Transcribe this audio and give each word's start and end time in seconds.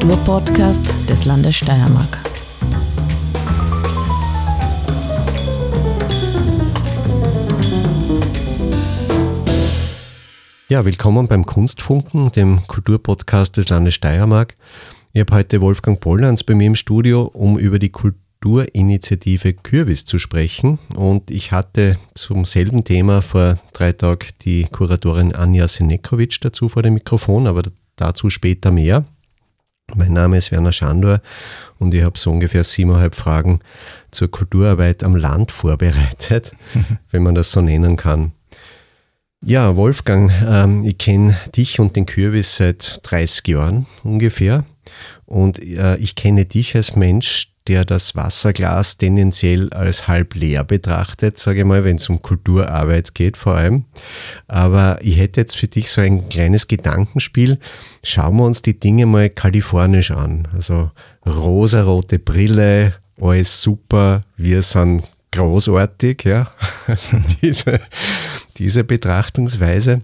Kulturpodcast 0.00 1.10
des 1.10 1.26
Landes 1.26 1.56
Steiermark. 1.56 2.18
Ja, 10.70 10.86
willkommen 10.86 11.28
beim 11.28 11.44
Kunstfunken, 11.44 12.32
dem 12.32 12.66
Kulturpodcast 12.66 13.58
des 13.58 13.68
Landes 13.68 13.92
Steiermark. 13.92 14.56
Ich 15.12 15.20
habe 15.20 15.34
heute 15.34 15.60
Wolfgang 15.60 16.00
Pollands 16.00 16.44
bei 16.44 16.54
mir 16.54 16.68
im 16.68 16.76
Studio, 16.76 17.24
um 17.24 17.58
über 17.58 17.78
die 17.78 17.90
Kulturinitiative 17.90 19.52
Kürbis 19.52 20.06
zu 20.06 20.18
sprechen. 20.18 20.78
Und 20.94 21.30
ich 21.30 21.52
hatte 21.52 21.98
zum 22.14 22.46
selben 22.46 22.84
Thema 22.84 23.20
vor 23.20 23.58
drei 23.74 23.92
Tagen 23.92 24.28
die 24.40 24.64
Kuratorin 24.64 25.34
Anja 25.34 25.68
Senekovic 25.68 26.40
dazu 26.40 26.70
vor 26.70 26.82
dem 26.82 26.94
Mikrofon, 26.94 27.46
aber 27.46 27.62
dazu 27.96 28.30
später 28.30 28.70
mehr. 28.70 29.04
Mein 29.94 30.12
Name 30.12 30.38
ist 30.38 30.52
Werner 30.52 30.72
Schandor 30.72 31.20
und 31.78 31.94
ich 31.94 32.02
habe 32.02 32.18
so 32.18 32.30
ungefähr 32.30 32.64
siebeneinhalb 32.64 33.14
Fragen 33.14 33.60
zur 34.10 34.30
Kulturarbeit 34.30 35.02
am 35.02 35.16
Land 35.16 35.52
vorbereitet, 35.52 36.52
wenn 37.10 37.22
man 37.22 37.34
das 37.34 37.52
so 37.52 37.60
nennen 37.60 37.96
kann. 37.96 38.32
Ja, 39.42 39.74
Wolfgang, 39.76 40.30
ähm, 40.46 40.84
ich 40.84 40.98
kenne 40.98 41.36
dich 41.56 41.80
und 41.80 41.96
den 41.96 42.04
Kürbis 42.04 42.56
seit 42.56 43.00
30 43.02 43.48
Jahren 43.48 43.86
ungefähr 44.02 44.64
und 45.26 45.62
äh, 45.62 45.96
ich 45.96 46.14
kenne 46.14 46.44
dich 46.44 46.74
als 46.76 46.96
Mensch, 46.96 47.48
der 47.66 47.84
das 47.84 48.16
Wasserglas 48.16 48.96
tendenziell 48.98 49.70
als 49.72 50.08
halb 50.08 50.34
leer 50.34 50.64
betrachtet, 50.64 51.38
sage 51.38 51.60
ich 51.60 51.64
mal, 51.64 51.84
wenn 51.84 51.96
es 51.96 52.08
um 52.08 52.20
Kulturarbeit 52.20 53.14
geht 53.14 53.36
vor 53.36 53.54
allem. 53.54 53.84
Aber 54.48 54.98
ich 55.02 55.18
hätte 55.18 55.42
jetzt 55.42 55.56
für 55.56 55.68
dich 55.68 55.90
so 55.90 56.00
ein 56.00 56.28
kleines 56.28 56.68
Gedankenspiel. 56.68 57.58
Schauen 58.02 58.36
wir 58.38 58.44
uns 58.44 58.62
die 58.62 58.80
Dinge 58.80 59.06
mal 59.06 59.30
kalifornisch 59.30 60.10
an. 60.10 60.48
Also 60.52 60.90
rosarote 61.26 62.18
Brille, 62.18 62.94
alles 63.20 63.60
super, 63.60 64.24
wir 64.36 64.62
sind 64.62 65.04
großartig, 65.32 66.24
ja. 66.24 66.50
Also 66.86 67.18
diese, 67.40 67.80
diese 68.56 68.84
Betrachtungsweise. 68.84 70.02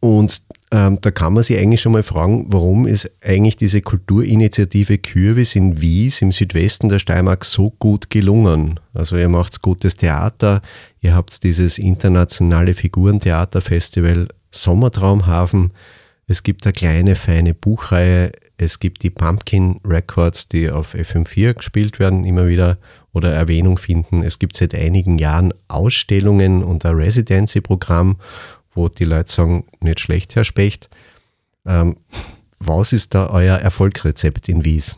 Und 0.00 0.42
ähm, 0.70 0.98
da 1.00 1.10
kann 1.10 1.32
man 1.32 1.42
sich 1.42 1.58
eigentlich 1.58 1.80
schon 1.80 1.92
mal 1.92 2.02
fragen, 2.02 2.46
warum 2.48 2.86
ist 2.86 3.10
eigentlich 3.24 3.56
diese 3.56 3.80
Kulturinitiative 3.80 4.98
Kürbis 4.98 5.56
in 5.56 5.80
Wies 5.80 6.22
im 6.22 6.30
Südwesten 6.30 6.88
der 6.88 6.98
Steiermark 6.98 7.44
so 7.44 7.70
gut 7.78 8.10
gelungen? 8.10 8.78
Also 8.94 9.16
ihr 9.16 9.28
macht 9.28 9.60
gutes 9.62 9.96
Theater, 9.96 10.60
ihr 11.00 11.14
habt 11.14 11.42
dieses 11.42 11.78
internationale 11.78 12.74
Figurentheaterfestival 12.74 14.28
Sommertraumhafen, 14.50 15.72
es 16.30 16.42
gibt 16.42 16.66
eine 16.66 16.74
kleine, 16.74 17.14
feine 17.14 17.54
Buchreihe, 17.54 18.32
es 18.58 18.80
gibt 18.80 19.02
die 19.02 19.08
Pumpkin 19.08 19.80
Records, 19.82 20.46
die 20.48 20.68
auf 20.68 20.94
FM4 20.94 21.54
gespielt 21.54 21.98
werden, 21.98 22.24
immer 22.24 22.46
wieder 22.46 22.76
oder 23.14 23.32
Erwähnung 23.32 23.78
finden. 23.78 24.22
Es 24.22 24.38
gibt 24.38 24.54
seit 24.54 24.74
einigen 24.74 25.16
Jahren 25.16 25.54
Ausstellungen 25.68 26.62
und 26.62 26.84
ein 26.84 26.94
Residency-Programm 26.94 28.16
wo 28.78 28.88
die 28.88 29.04
Leute 29.04 29.30
sagen, 29.30 29.64
nicht 29.80 30.00
schlecht, 30.00 30.36
Herr 30.36 30.44
Specht. 30.44 30.88
Ähm, 31.66 31.96
was 32.60 32.92
ist 32.92 33.14
da 33.14 33.28
euer 33.30 33.58
Erfolgsrezept 33.58 34.48
in 34.48 34.64
Wies? 34.64 34.96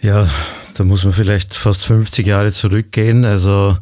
Ja, 0.00 0.28
da 0.76 0.84
muss 0.84 1.04
man 1.04 1.12
vielleicht 1.12 1.52
fast 1.52 1.84
50 1.84 2.26
Jahre 2.26 2.52
zurückgehen. 2.52 3.24
Also 3.24 3.76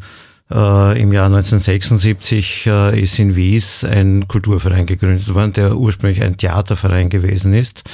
äh, 0.51 1.01
im 1.01 1.13
Jahr 1.13 1.27
1976 1.27 2.67
äh, 2.67 3.01
ist 3.01 3.19
in 3.19 3.37
Wies 3.37 3.85
ein 3.85 4.27
Kulturverein 4.27 4.87
gegründet 4.87 5.33
worden, 5.33 5.53
der 5.53 5.77
ursprünglich 5.77 6.23
ein 6.23 6.37
Theaterverein 6.37 7.11
gewesen 7.11 7.53
ist. 7.53 7.85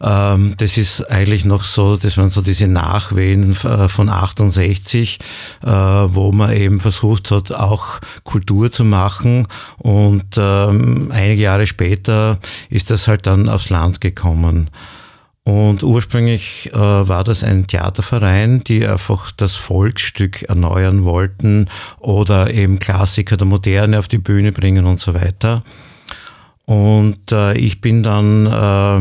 Ähm, 0.00 0.54
das 0.58 0.76
ist 0.76 1.10
eigentlich 1.10 1.44
noch 1.44 1.64
so, 1.64 1.96
dass 1.96 2.16
man 2.16 2.30
so 2.30 2.42
diese 2.42 2.66
Nachwehen 2.66 3.52
äh, 3.52 3.88
von 3.88 4.08
68, 4.08 5.18
äh, 5.64 5.68
wo 5.68 6.32
man 6.32 6.52
eben 6.52 6.80
versucht 6.80 7.30
hat, 7.30 7.52
auch 7.52 8.00
Kultur 8.24 8.70
zu 8.70 8.84
machen. 8.84 9.48
Und 9.78 10.36
ähm, 10.36 11.10
einige 11.12 11.42
Jahre 11.42 11.66
später 11.66 12.38
ist 12.68 12.90
das 12.90 13.08
halt 13.08 13.26
dann 13.26 13.48
aufs 13.48 13.70
Land 13.70 14.00
gekommen. 14.00 14.70
Und 15.44 15.84
ursprünglich 15.84 16.70
äh, 16.72 16.76
war 16.76 17.22
das 17.22 17.44
ein 17.44 17.68
Theaterverein, 17.68 18.64
die 18.64 18.84
einfach 18.84 19.30
das 19.30 19.54
Volksstück 19.54 20.42
erneuern 20.42 21.04
wollten 21.04 21.68
oder 22.00 22.52
eben 22.52 22.80
Klassiker 22.80 23.36
der 23.36 23.46
Moderne 23.46 24.00
auf 24.00 24.08
die 24.08 24.18
Bühne 24.18 24.50
bringen 24.50 24.86
und 24.86 24.98
so 24.98 25.14
weiter. 25.14 25.62
Und 26.66 27.32
äh, 27.32 27.56
ich 27.56 27.80
bin 27.80 28.02
dann 28.02 28.44
äh, 28.46 28.98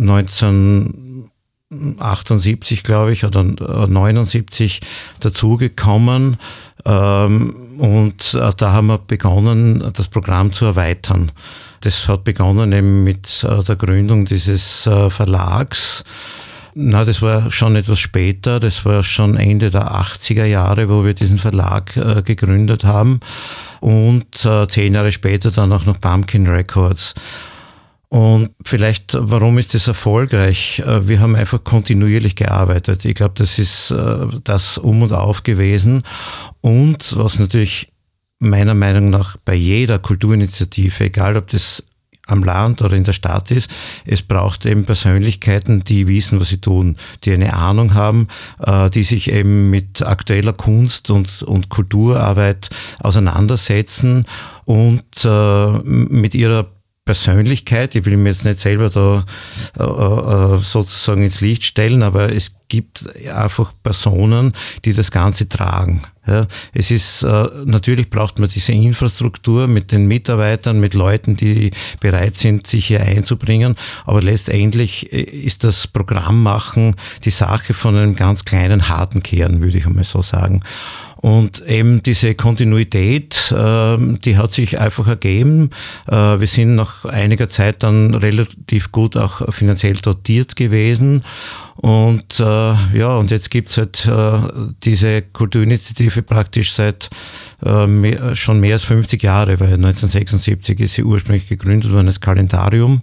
1978, 0.00 2.82
glaube 2.82 3.12
ich, 3.12 3.24
oder 3.24 3.44
79 3.44 4.80
dazugekommen. 5.20 6.38
Ähm, 6.84 7.54
und 7.78 8.34
äh, 8.34 8.52
da 8.56 8.72
haben 8.72 8.88
wir 8.88 8.98
begonnen, 8.98 9.92
das 9.94 10.08
Programm 10.08 10.52
zu 10.52 10.64
erweitern. 10.64 11.30
Das 11.82 12.08
hat 12.08 12.24
begonnen 12.24 12.72
eben 12.72 13.04
mit 13.04 13.44
äh, 13.44 13.62
der 13.62 13.76
Gründung 13.76 14.24
dieses 14.24 14.84
äh, 14.88 15.08
Verlags. 15.08 16.02
Na, 16.80 17.04
das 17.04 17.22
war 17.22 17.50
schon 17.50 17.74
etwas 17.74 17.98
später, 17.98 18.60
das 18.60 18.84
war 18.84 19.02
schon 19.02 19.36
Ende 19.36 19.72
der 19.72 19.96
80er 19.96 20.44
Jahre, 20.44 20.88
wo 20.88 21.04
wir 21.04 21.12
diesen 21.12 21.38
Verlag 21.38 21.96
äh, 21.96 22.22
gegründet 22.22 22.84
haben 22.84 23.18
und 23.80 24.44
äh, 24.44 24.68
zehn 24.68 24.94
Jahre 24.94 25.10
später 25.10 25.50
dann 25.50 25.72
auch 25.72 25.86
noch 25.86 25.98
Pumpkin 26.00 26.46
Records. 26.46 27.14
Und 28.10 28.50
vielleicht, 28.64 29.16
warum 29.18 29.58
ist 29.58 29.74
das 29.74 29.88
erfolgreich? 29.88 30.78
Äh, 30.86 31.08
wir 31.08 31.18
haben 31.18 31.34
einfach 31.34 31.64
kontinuierlich 31.64 32.36
gearbeitet. 32.36 33.04
Ich 33.04 33.16
glaube, 33.16 33.34
das 33.38 33.58
ist 33.58 33.90
äh, 33.90 34.28
das 34.44 34.78
Um 34.78 35.02
und 35.02 35.12
Auf 35.12 35.42
gewesen. 35.42 36.04
Und 36.60 37.16
was 37.16 37.40
natürlich 37.40 37.88
meiner 38.38 38.74
Meinung 38.74 39.10
nach 39.10 39.36
bei 39.44 39.54
jeder 39.54 39.98
Kulturinitiative, 39.98 41.06
egal 41.06 41.36
ob 41.36 41.48
das 41.48 41.82
am 42.28 42.44
Land 42.44 42.82
oder 42.82 42.96
in 42.96 43.04
der 43.04 43.12
Stadt 43.12 43.50
ist. 43.50 43.70
Es 44.04 44.22
braucht 44.22 44.66
eben 44.66 44.84
Persönlichkeiten, 44.84 45.82
die 45.84 46.06
wissen, 46.06 46.40
was 46.40 46.48
sie 46.48 46.60
tun, 46.60 46.96
die 47.24 47.32
eine 47.32 47.54
Ahnung 47.54 47.94
haben, 47.94 48.28
äh, 48.64 48.90
die 48.90 49.04
sich 49.04 49.32
eben 49.32 49.70
mit 49.70 50.02
aktueller 50.02 50.52
Kunst 50.52 51.10
und, 51.10 51.42
und 51.42 51.68
Kulturarbeit 51.68 52.70
auseinandersetzen 53.00 54.26
und 54.64 55.04
äh, 55.24 55.78
mit 55.84 56.34
ihrer 56.34 56.66
Persönlichkeit, 57.08 57.94
ich 57.94 58.04
will 58.04 58.18
mir 58.18 58.28
jetzt 58.28 58.44
nicht 58.44 58.58
selber 58.58 58.90
da 58.90 59.24
äh, 59.78 59.82
äh, 59.82 60.58
sozusagen 60.60 61.22
ins 61.22 61.40
Licht 61.40 61.64
stellen, 61.64 62.02
aber 62.02 62.34
es 62.34 62.52
gibt 62.68 63.06
einfach 63.30 63.72
Personen, 63.82 64.52
die 64.84 64.92
das 64.92 65.10
Ganze 65.10 65.48
tragen. 65.48 66.02
Ja, 66.26 66.46
es 66.74 66.90
ist 66.90 67.22
äh, 67.22 67.46
natürlich 67.64 68.10
braucht 68.10 68.40
man 68.40 68.50
diese 68.50 68.72
Infrastruktur 68.72 69.68
mit 69.68 69.90
den 69.90 70.06
Mitarbeitern, 70.06 70.78
mit 70.78 70.92
Leuten, 70.92 71.38
die 71.38 71.70
bereit 72.00 72.36
sind, 72.36 72.66
sich 72.66 72.88
hier 72.88 73.00
einzubringen. 73.00 73.76
Aber 74.04 74.20
letztendlich 74.20 75.10
äh, 75.10 75.22
ist 75.22 75.64
das 75.64 75.86
Programm 75.86 76.42
machen 76.42 76.94
die 77.24 77.30
Sache 77.30 77.72
von 77.72 77.96
einem 77.96 78.16
ganz 78.16 78.44
kleinen 78.44 78.90
harten 78.90 79.22
Kern, 79.22 79.62
würde 79.62 79.78
ich 79.78 79.86
einmal 79.86 80.04
so 80.04 80.20
sagen. 80.20 80.62
Und 81.20 81.66
eben 81.66 82.02
diese 82.04 82.36
Kontinuität, 82.36 83.52
ähm, 83.56 84.20
die 84.20 84.36
hat 84.36 84.52
sich 84.52 84.78
einfach 84.78 85.08
ergeben. 85.08 85.70
Äh, 86.06 86.38
wir 86.38 86.46
sind 86.46 86.76
nach 86.76 87.04
einiger 87.04 87.48
Zeit 87.48 87.82
dann 87.82 88.14
relativ 88.14 88.92
gut 88.92 89.16
auch 89.16 89.52
finanziell 89.52 89.94
dotiert 89.94 90.54
gewesen. 90.54 91.24
Und 91.74 92.38
äh, 92.38 92.44
ja, 92.44 93.16
und 93.16 93.32
jetzt 93.32 93.50
gibt 93.50 93.70
es 93.70 93.78
halt 93.78 94.06
äh, 94.06 94.72
diese 94.84 95.22
Kulturinitiative 95.22 96.22
praktisch 96.22 96.72
seit 96.72 97.10
schon 97.60 98.60
mehr 98.60 98.74
als 98.74 98.84
50 98.84 99.20
Jahre, 99.20 99.58
weil 99.58 99.74
1976 99.74 100.78
ist 100.78 100.94
sie 100.94 101.02
ursprünglich 101.02 101.48
gegründet 101.48 101.90
worden 101.90 102.06
als 102.06 102.20
Kalendarium. 102.20 103.02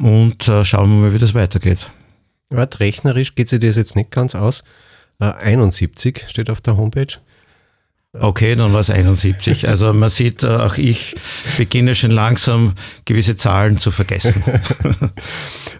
Und 0.00 0.42
schauen 0.42 0.90
wir 0.90 1.06
mal, 1.06 1.12
wie 1.12 1.20
das 1.20 1.32
weitergeht. 1.32 1.88
Ja, 2.50 2.64
rechnerisch 2.64 3.36
geht 3.36 3.48
sich 3.48 3.60
das 3.60 3.76
jetzt 3.76 3.94
nicht 3.94 4.10
ganz 4.10 4.34
aus. 4.34 4.64
71 5.30 6.24
steht 6.28 6.50
auf 6.50 6.60
der 6.60 6.76
Homepage. 6.76 7.18
Okay, 8.18 8.54
dann 8.56 8.74
war 8.74 8.80
es 8.80 8.90
71. 8.90 9.68
Also 9.68 9.92
man 9.94 10.10
sieht, 10.10 10.42
äh, 10.42 10.48
auch 10.48 10.76
ich 10.76 11.14
beginne 11.56 11.94
schon 11.94 12.10
langsam 12.10 12.74
gewisse 13.06 13.36
Zahlen 13.36 13.78
zu 13.78 13.90
vergessen. 13.90 14.42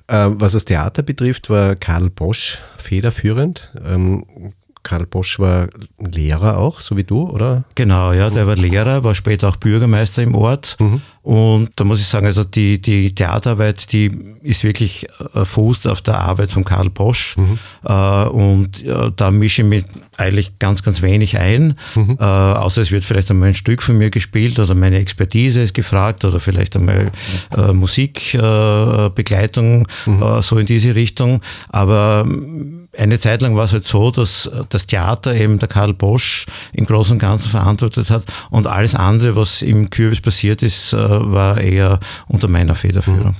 Ähm, 0.08 0.40
was 0.40 0.52
das 0.52 0.66
Theater 0.66 1.02
betrifft, 1.02 1.48
war 1.48 1.74
Karl 1.76 2.10
Bosch 2.10 2.58
federführend. 2.76 3.72
Ähm, 3.82 4.52
Karl 4.82 5.06
Bosch 5.06 5.38
war 5.38 5.68
Lehrer 5.98 6.58
auch, 6.58 6.80
so 6.80 6.96
wie 6.96 7.04
du, 7.04 7.30
oder? 7.30 7.64
Genau, 7.76 8.12
ja, 8.12 8.28
der 8.28 8.46
war 8.46 8.56
Lehrer, 8.56 9.04
war 9.04 9.14
später 9.14 9.48
auch 9.48 9.56
Bürgermeister 9.56 10.22
im 10.22 10.34
Ort. 10.34 10.76
Mhm. 10.80 11.00
Und 11.22 11.70
da 11.76 11.84
muss 11.84 12.00
ich 12.00 12.08
sagen, 12.08 12.26
also 12.26 12.42
die, 12.42 12.80
die 12.80 13.14
Theaterarbeit, 13.14 13.92
die 13.92 14.10
ist 14.42 14.64
wirklich 14.64 15.06
äh, 15.34 15.44
fußt 15.44 15.86
auf 15.86 16.00
der 16.00 16.18
Arbeit 16.20 16.50
von 16.50 16.64
Karl 16.64 16.90
Bosch. 16.90 17.36
Mhm. 17.36 17.60
Äh, 17.84 18.24
und 18.26 18.84
äh, 18.84 19.12
da 19.14 19.30
mische 19.30 19.62
ich 19.62 19.68
mich 19.68 19.84
eigentlich 20.16 20.58
ganz, 20.58 20.82
ganz 20.82 21.00
wenig 21.00 21.38
ein. 21.38 21.76
Mhm. 21.94 22.16
Äh, 22.18 22.24
außer 22.24 22.82
es 22.82 22.90
wird 22.90 23.04
vielleicht 23.04 23.30
einmal 23.30 23.50
ein 23.50 23.54
Stück 23.54 23.84
von 23.84 23.98
mir 23.98 24.10
gespielt 24.10 24.58
oder 24.58 24.74
meine 24.74 24.98
Expertise 24.98 25.62
ist 25.62 25.74
gefragt 25.74 26.24
oder 26.24 26.40
vielleicht 26.40 26.74
einmal 26.74 27.12
äh, 27.56 27.72
Musikbegleitung, 27.72 29.86
mhm. 30.06 30.22
Äh, 30.22 30.42
so 30.42 30.58
in 30.58 30.66
diese 30.66 30.96
Richtung. 30.96 31.40
Aber 31.68 32.24
ähm, 32.26 32.88
eine 32.98 33.20
Zeit 33.20 33.42
lang 33.42 33.54
war 33.56 33.66
es 33.66 33.72
halt 33.72 33.86
so, 33.86 34.10
dass 34.10 34.50
das 34.68 34.86
Theater 34.86 35.32
eben 35.34 35.60
der 35.60 35.68
Karl 35.68 35.94
Bosch 35.94 36.46
im 36.72 36.84
Großen 36.84 37.12
und 37.12 37.20
Ganzen 37.20 37.50
verantwortet 37.50 38.10
hat 38.10 38.24
und 38.50 38.66
alles 38.66 38.96
andere, 38.96 39.36
was 39.36 39.62
im 39.62 39.88
Kürbis 39.88 40.20
passiert 40.20 40.62
ist, 40.62 40.92
war 41.20 41.60
eher 41.60 42.00
unter 42.28 42.48
meiner 42.48 42.74
Federführung. 42.74 43.36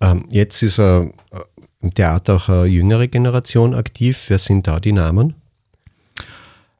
Ähm, 0.00 0.24
jetzt 0.30 0.62
ist 0.62 0.78
er 0.78 1.10
im 1.80 1.92
Theater 1.94 2.36
auch 2.36 2.48
eine 2.48 2.64
jüngere 2.64 3.08
Generation 3.08 3.74
aktiv. 3.74 4.24
Wer 4.28 4.38
sind 4.38 4.66
da 4.66 4.80
die 4.80 4.92
Namen? 4.92 5.34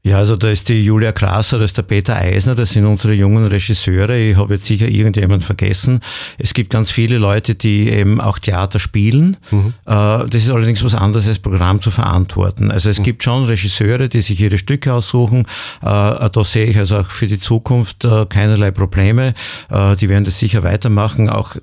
Ja, 0.07 0.19
also 0.19 0.37
da 0.37 0.51
ist 0.51 0.69
die 0.69 0.85
Julia 0.85 1.13
Krasser, 1.13 1.59
da 1.59 1.65
ist 1.65 1.79
der 1.79 1.83
Peter 1.83 2.15
Eisner, 2.15 2.55
das 2.55 2.73
sind 2.73 2.85
unsere 2.85 3.15
jungen 3.15 3.47
Regisseure. 3.47 4.19
Ich 4.19 4.37
habe 4.37 4.55
jetzt 4.55 4.67
sicher 4.67 4.87
irgendjemand 4.87 5.47
vergessen. 5.47 6.01
Es 6.37 6.53
gibt 6.53 6.69
ganz 6.69 6.91
viele 6.91 7.17
Leute, 7.17 7.55
die 7.55 7.89
eben 7.89 8.21
auch 8.21 8.39
Theater 8.39 8.79
spielen. 8.79 9.39
Mhm. 9.51 9.73
Äh, 9.87 10.27
das 10.29 10.35
ist 10.35 10.51
allerdings 10.51 10.85
was 10.85 10.95
anderes 10.95 11.27
als 11.27 11.39
Programm 11.39 11.81
zu 11.81 11.91
verantworten. 11.91 12.71
Also 12.71 12.91
es 12.91 12.99
mhm. 12.99 13.05
gibt 13.05 13.25
schon 13.25 13.47
Regisseure, 13.47 14.11
die 14.11 14.21
sich 14.21 14.39
ihre 14.39 14.59
Stücke 14.59 14.93
aussuchen. 14.93 15.47
Äh, 15.81 15.87
da 15.87 16.45
sehe 16.45 16.67
ich 16.67 16.77
also 16.77 16.99
auch 16.99 17.11
für 17.11 17.27
die 17.27 17.41
Zukunft 17.41 18.05
äh, 18.05 18.27
keinerlei 18.27 18.73
Probleme. 18.73 19.33
Die 19.71 20.09
werden 20.09 20.25
das 20.25 20.39
sicher 20.39 20.63
weitermachen. 20.63 21.31
Auch 21.31 21.57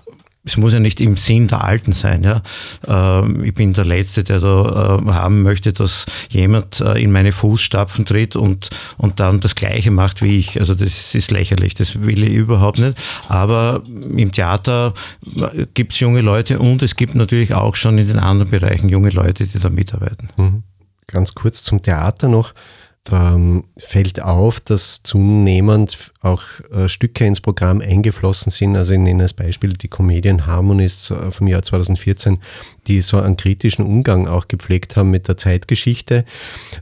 es 0.43 0.57
muss 0.57 0.73
ja 0.73 0.79
nicht 0.79 0.99
im 0.99 1.17
Sinn 1.17 1.47
der 1.47 1.63
Alten 1.63 1.93
sein. 1.93 2.23
Ja. 2.23 2.41
Ähm, 2.87 3.43
ich 3.43 3.53
bin 3.53 3.73
der 3.73 3.85
Letzte, 3.85 4.23
der 4.23 4.39
da 4.39 4.99
äh, 4.99 5.11
haben 5.11 5.43
möchte, 5.43 5.71
dass 5.71 6.05
jemand 6.29 6.79
äh, 6.81 7.01
in 7.01 7.11
meine 7.11 7.31
Fußstapfen 7.31 8.05
tritt 8.05 8.35
und, 8.35 8.69
und 8.97 9.19
dann 9.19 9.39
das 9.39 9.53
Gleiche 9.53 9.91
macht 9.91 10.21
wie 10.21 10.39
ich. 10.39 10.59
Also 10.59 10.73
das 10.73 11.13
ist 11.13 11.29
lächerlich, 11.29 11.75
das 11.75 12.01
will 12.01 12.23
ich 12.23 12.33
überhaupt 12.33 12.79
nicht. 12.79 12.97
Aber 13.27 13.83
im 13.87 14.31
Theater 14.31 14.93
äh, 15.35 15.67
gibt 15.73 15.93
es 15.93 15.99
junge 15.99 16.21
Leute 16.21 16.57
und 16.57 16.81
es 16.81 16.95
gibt 16.95 17.13
natürlich 17.13 17.53
auch 17.53 17.75
schon 17.75 17.99
in 17.99 18.07
den 18.07 18.19
anderen 18.19 18.49
Bereichen 18.49 18.89
junge 18.89 19.11
Leute, 19.11 19.45
die 19.45 19.59
da 19.59 19.69
mitarbeiten. 19.69 20.29
Mhm. 20.37 20.63
Ganz 21.05 21.35
kurz 21.35 21.61
zum 21.61 21.83
Theater 21.83 22.27
noch. 22.27 22.53
Da 23.03 23.33
ähm, 23.33 23.63
fällt 23.77 24.21
auf, 24.21 24.59
dass 24.59 25.01
zunehmend 25.01 26.11
auch 26.21 26.43
äh, 26.71 26.87
Stücke 26.87 27.25
ins 27.25 27.41
Programm 27.41 27.81
eingeflossen 27.81 28.51
sind. 28.51 28.75
Also 28.75 28.93
ich 28.93 28.99
nenne 28.99 29.23
als 29.23 29.33
Beispiel 29.33 29.73
die 29.73 29.87
Comedian 29.87 30.45
Harmonists 30.45 31.09
äh, 31.09 31.31
vom 31.31 31.47
Jahr 31.47 31.63
2014, 31.63 32.37
die 32.85 33.01
so 33.01 33.17
einen 33.17 33.37
kritischen 33.37 33.85
Umgang 33.85 34.27
auch 34.27 34.47
gepflegt 34.47 34.97
haben 34.97 35.09
mit 35.09 35.27
der 35.27 35.37
Zeitgeschichte 35.37 36.25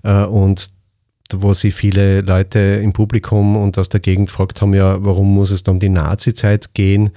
äh, 0.03 0.25
und 0.25 0.71
wo 1.31 1.53
sie 1.53 1.71
viele 1.71 2.21
Leute 2.21 2.59
im 2.59 2.91
Publikum 2.91 3.55
und 3.55 3.77
aus 3.77 3.89
der 3.89 3.99
Gegend 3.99 4.29
gefragt 4.29 4.61
haben, 4.61 4.73
ja, 4.73 5.03
warum 5.05 5.33
muss 5.33 5.51
es 5.51 5.63
da 5.63 5.71
um 5.71 5.79
die 5.79 5.89
Nazi-Zeit 5.89 6.73
gehen? 6.73 7.11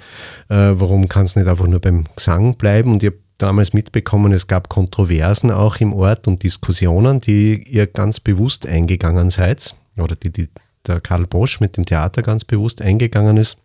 Äh, 0.49 0.75
warum 0.75 1.09
kann 1.09 1.25
es 1.25 1.35
nicht 1.35 1.49
einfach 1.49 1.67
nur 1.67 1.81
beim 1.81 2.05
Gesang 2.15 2.57
bleiben? 2.57 2.93
Und 2.93 3.03
ich 3.03 3.13
damals 3.43 3.73
mitbekommen, 3.73 4.33
es 4.33 4.47
gab 4.47 4.69
Kontroversen 4.69 5.51
auch 5.51 5.77
im 5.77 5.93
Ort 5.93 6.29
und 6.29 6.43
Diskussionen, 6.43 7.21
die 7.21 7.63
ihr 7.63 7.87
ganz 7.87 8.21
bewusst 8.21 8.67
eingegangen 8.67 9.31
seid, 9.31 9.75
oder 9.97 10.15
die, 10.17 10.31
die 10.31 10.49
der 10.87 11.01
Karl 11.01 11.27
Bosch 11.27 11.61
mit 11.61 11.77
dem 11.77 11.85
Theater 11.85 12.23
ganz 12.23 12.45
bewusst 12.45 12.83
eingegangen 12.83 13.37
ist. 13.37 13.59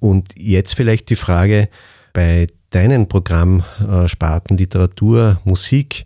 Und 0.00 0.28
jetzt 0.36 0.74
vielleicht 0.74 1.10
die 1.10 1.16
Frage, 1.16 1.68
bei 2.12 2.46
deinen 2.70 3.08
Programmsparten 3.08 4.56
Literatur, 4.56 5.40
Musik, 5.44 6.04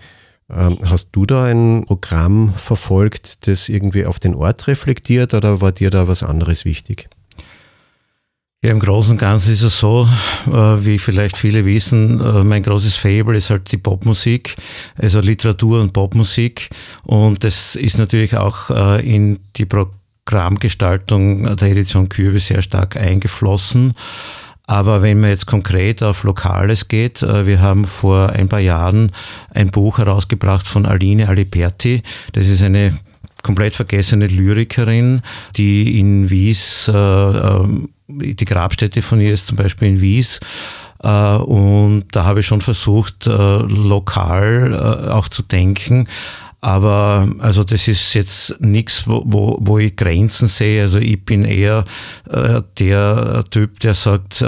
ähm, 0.50 0.79
Hast 0.84 1.11
du 1.12 1.25
da 1.25 1.44
ein 1.44 1.84
Programm 1.87 2.55
verfolgt, 2.56 3.46
das 3.46 3.69
irgendwie 3.69 4.05
auf 4.05 4.20
den 4.20 4.34
Ort 4.34 4.67
reflektiert 4.67 5.32
oder 5.34 5.61
war 5.61 5.73
dir 5.73 5.90
da 5.90 6.08
was 6.08 6.23
anderes 6.23 6.64
wichtig? 6.64 7.08
Ja, 8.64 8.70
im 8.70 8.78
Großen 8.78 9.10
und 9.10 9.18
Ganzen 9.18 9.52
ist 9.52 9.62
es 9.62 9.80
so, 9.80 10.08
äh, 10.46 10.52
wie 10.52 11.00
vielleicht 11.00 11.36
viele 11.36 11.66
wissen, 11.66 12.20
äh, 12.20 12.44
mein 12.44 12.62
großes 12.62 12.94
Fable 12.94 13.36
ist 13.36 13.50
halt 13.50 13.72
die 13.72 13.76
Popmusik, 13.76 14.54
also 14.96 15.18
Literatur 15.18 15.80
und 15.80 15.92
Popmusik. 15.92 16.70
Und 17.02 17.42
das 17.42 17.74
ist 17.74 17.98
natürlich 17.98 18.36
auch 18.36 18.70
äh, 18.70 19.04
in 19.04 19.40
die 19.56 19.66
Programmgestaltung 19.66 21.56
der 21.56 21.70
Edition 21.72 22.08
Kürbis 22.08 22.46
sehr 22.46 22.62
stark 22.62 22.96
eingeflossen. 22.96 23.94
Aber 24.68 25.02
wenn 25.02 25.18
man 25.18 25.30
jetzt 25.30 25.46
konkret 25.46 26.00
auf 26.04 26.22
Lokales 26.22 26.86
geht, 26.86 27.20
wir 27.20 27.60
haben 27.60 27.84
vor 27.84 28.30
ein 28.30 28.48
paar 28.48 28.60
Jahren 28.60 29.10
ein 29.50 29.72
Buch 29.72 29.98
herausgebracht 29.98 30.68
von 30.68 30.86
Aline 30.86 31.28
Aliberti. 31.28 32.02
Das 32.32 32.46
ist 32.46 32.62
eine 32.62 33.00
komplett 33.42 33.74
vergessene 33.74 34.28
Lyrikerin, 34.28 35.22
die 35.56 35.98
in 35.98 36.30
Wies 36.30 36.88
äh, 36.88 36.92
die 38.18 38.44
Grabstätte 38.44 39.02
von 39.02 39.20
ihr 39.20 39.32
ist 39.32 39.48
zum 39.48 39.56
Beispiel 39.56 39.88
in 39.88 40.00
Wies. 40.00 40.40
Äh, 41.02 41.36
und 41.36 42.04
da 42.12 42.24
habe 42.24 42.40
ich 42.40 42.46
schon 42.46 42.60
versucht, 42.60 43.26
äh, 43.26 43.30
lokal 43.30 44.72
äh, 44.72 45.10
auch 45.10 45.28
zu 45.28 45.42
denken. 45.42 46.08
Aber 46.60 47.28
also 47.40 47.64
das 47.64 47.88
ist 47.88 48.14
jetzt 48.14 48.60
nichts, 48.60 49.08
wo, 49.08 49.58
wo, 49.60 49.78
ich 49.78 49.96
Grenzen 49.96 50.46
sehe. 50.46 50.82
Also 50.82 50.98
ich 51.00 51.24
bin 51.24 51.44
eher 51.44 51.84
der 52.78 53.44
Typ, 53.50 53.80
der 53.80 53.94
sagt, 53.94 54.44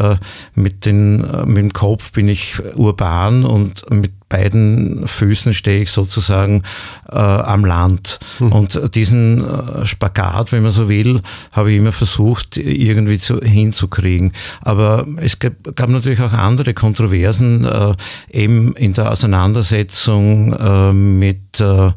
mit, 0.54 0.86
den, 0.86 1.22
mit 1.46 1.56
dem 1.56 1.72
Kopf 1.72 2.12
bin 2.12 2.28
ich 2.28 2.62
urban 2.76 3.44
und 3.44 3.90
mit 3.90 4.12
beiden 4.28 5.06
Füßen 5.06 5.54
stehe 5.54 5.82
ich 5.82 5.90
sozusagen 5.90 6.62
äh, 7.10 7.16
am 7.16 7.64
Land. 7.64 8.18
Hm. 8.38 8.52
Und 8.52 8.94
diesen 8.94 9.44
äh, 9.44 9.86
Spagat, 9.86 10.52
wenn 10.52 10.62
man 10.62 10.72
so 10.72 10.88
will, 10.88 11.20
habe 11.52 11.70
ich 11.70 11.78
immer 11.78 11.92
versucht, 11.92 12.56
irgendwie 12.56 13.18
zu, 13.18 13.40
hinzukriegen. 13.40 14.32
Aber 14.62 15.06
es 15.18 15.38
gab, 15.38 15.52
gab 15.76 15.88
natürlich 15.88 16.20
auch 16.20 16.32
andere 16.32 16.74
Kontroversen, 16.74 17.64
äh, 17.64 17.94
eben 18.30 18.74
in 18.76 18.92
der 18.94 19.10
Auseinandersetzung 19.10 20.52
äh, 20.52 20.92
mit 20.92 21.60
äh, 21.60 21.90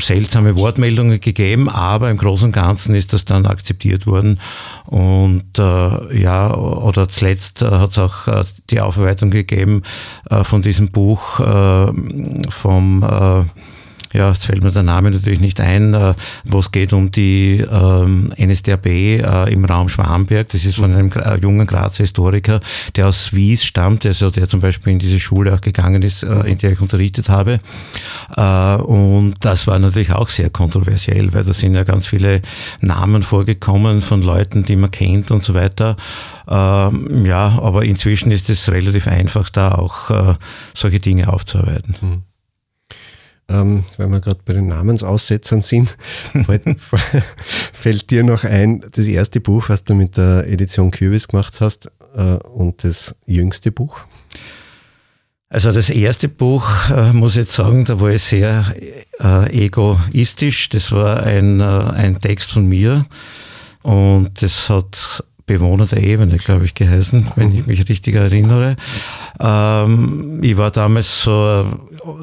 seltsame 0.00 0.56
Wortmeldungen 0.56 1.20
gegeben, 1.20 1.68
aber 1.68 2.10
im 2.10 2.18
Großen 2.18 2.46
und 2.46 2.52
Ganzen 2.52 2.94
ist 2.94 3.12
das 3.12 3.24
dann 3.24 3.46
akzeptiert 3.46 4.06
worden. 4.06 4.40
Und 4.86 5.58
äh, 5.58 6.20
ja, 6.20 6.54
oder 6.54 7.08
zuletzt 7.18 7.62
hat 7.62 7.90
es 7.90 7.98
auch 7.98 8.28
äh, 8.28 8.44
die 8.70 8.80
Aufarbeitung 8.80 9.30
gegeben 9.30 9.82
äh, 10.30 10.44
von 10.44 10.62
diesem 10.62 10.90
Buch 10.90 11.40
äh, 11.40 11.92
vom 12.50 13.50
ja, 14.12 14.30
jetzt 14.30 14.46
fällt 14.46 14.62
mir 14.62 14.72
der 14.72 14.82
Name 14.82 15.10
natürlich 15.10 15.40
nicht 15.40 15.60
ein, 15.60 15.94
äh, 15.94 16.14
wo 16.44 16.58
es 16.60 16.70
geht 16.72 16.92
um 16.92 17.10
die 17.10 17.64
ähm, 17.70 18.32
NSDAP 18.38 18.86
äh, 18.86 19.52
im 19.52 19.64
Raum 19.64 19.88
Schwamberg. 19.88 20.48
Das 20.48 20.64
ist 20.64 20.76
von 20.76 20.94
einem 20.94 21.10
äh, 21.12 21.36
jungen 21.36 21.66
Grazer 21.66 22.04
Historiker, 22.04 22.60
der 22.96 23.08
aus 23.08 23.32
Wies 23.34 23.64
stammt, 23.64 24.06
also 24.06 24.30
der 24.30 24.48
zum 24.48 24.60
Beispiel 24.60 24.92
in 24.92 24.98
diese 24.98 25.20
Schule 25.20 25.54
auch 25.54 25.60
gegangen 25.60 26.02
ist, 26.02 26.22
äh, 26.22 26.40
in 26.42 26.58
der 26.58 26.72
ich 26.72 26.80
unterrichtet 26.80 27.28
habe. 27.28 27.60
Äh, 28.36 28.82
und 28.82 29.34
das 29.40 29.66
war 29.66 29.78
natürlich 29.78 30.12
auch 30.12 30.28
sehr 30.28 30.50
kontroversiell, 30.50 31.32
weil 31.32 31.44
da 31.44 31.52
sind 31.52 31.74
ja 31.74 31.84
ganz 31.84 32.06
viele 32.06 32.40
Namen 32.80 33.22
vorgekommen 33.22 34.02
von 34.02 34.22
Leuten, 34.22 34.64
die 34.64 34.76
man 34.76 34.90
kennt 34.90 35.30
und 35.30 35.42
so 35.42 35.54
weiter. 35.54 35.96
Ähm, 36.48 37.26
ja, 37.26 37.58
aber 37.60 37.84
inzwischen 37.84 38.32
ist 38.32 38.48
es 38.48 38.70
relativ 38.70 39.06
einfach, 39.06 39.50
da 39.50 39.72
auch 39.72 40.10
äh, 40.10 40.34
solche 40.74 41.00
Dinge 41.00 41.30
aufzuarbeiten. 41.30 41.94
Mhm 42.00 42.27
ähm, 43.48 43.84
weil 43.96 44.08
wir 44.08 44.20
gerade 44.20 44.40
bei 44.44 44.52
den 44.52 44.66
Namensaussetzern 44.66 45.62
sind, 45.62 45.96
fällt 47.72 48.10
dir 48.10 48.22
noch 48.24 48.44
ein, 48.44 48.84
das 48.92 49.06
erste 49.06 49.40
Buch, 49.40 49.68
was 49.68 49.84
du 49.84 49.94
mit 49.94 50.16
der 50.16 50.46
Edition 50.46 50.90
Kürbis 50.90 51.28
gemacht 51.28 51.60
hast 51.60 51.90
äh, 52.14 52.34
und 52.48 52.84
das 52.84 53.16
jüngste 53.26 53.72
Buch? 53.72 54.00
Also 55.50 55.72
das 55.72 55.88
erste 55.88 56.28
Buch, 56.28 56.68
äh, 56.90 57.12
muss 57.14 57.32
ich 57.32 57.38
jetzt 57.38 57.54
sagen, 57.54 57.86
da 57.86 57.98
war 58.00 58.10
ich 58.10 58.22
sehr 58.22 58.66
äh, 59.18 59.64
egoistisch. 59.64 60.68
Das 60.68 60.92
war 60.92 61.22
ein, 61.22 61.60
äh, 61.60 61.64
ein 61.64 62.18
Text 62.20 62.50
von 62.50 62.66
mir 62.66 63.06
und 63.82 64.42
das 64.42 64.68
hat 64.68 65.24
Bewohner 65.46 65.86
der 65.86 66.02
Ebene, 66.02 66.36
glaube 66.36 66.66
ich, 66.66 66.74
geheißen, 66.74 67.32
wenn 67.36 67.54
ich 67.56 67.66
mich 67.66 67.88
richtig 67.88 68.14
erinnere. 68.14 68.76
Ähm, 69.40 70.40
ich 70.42 70.58
war 70.58 70.70
damals 70.70 71.22
so 71.22 71.66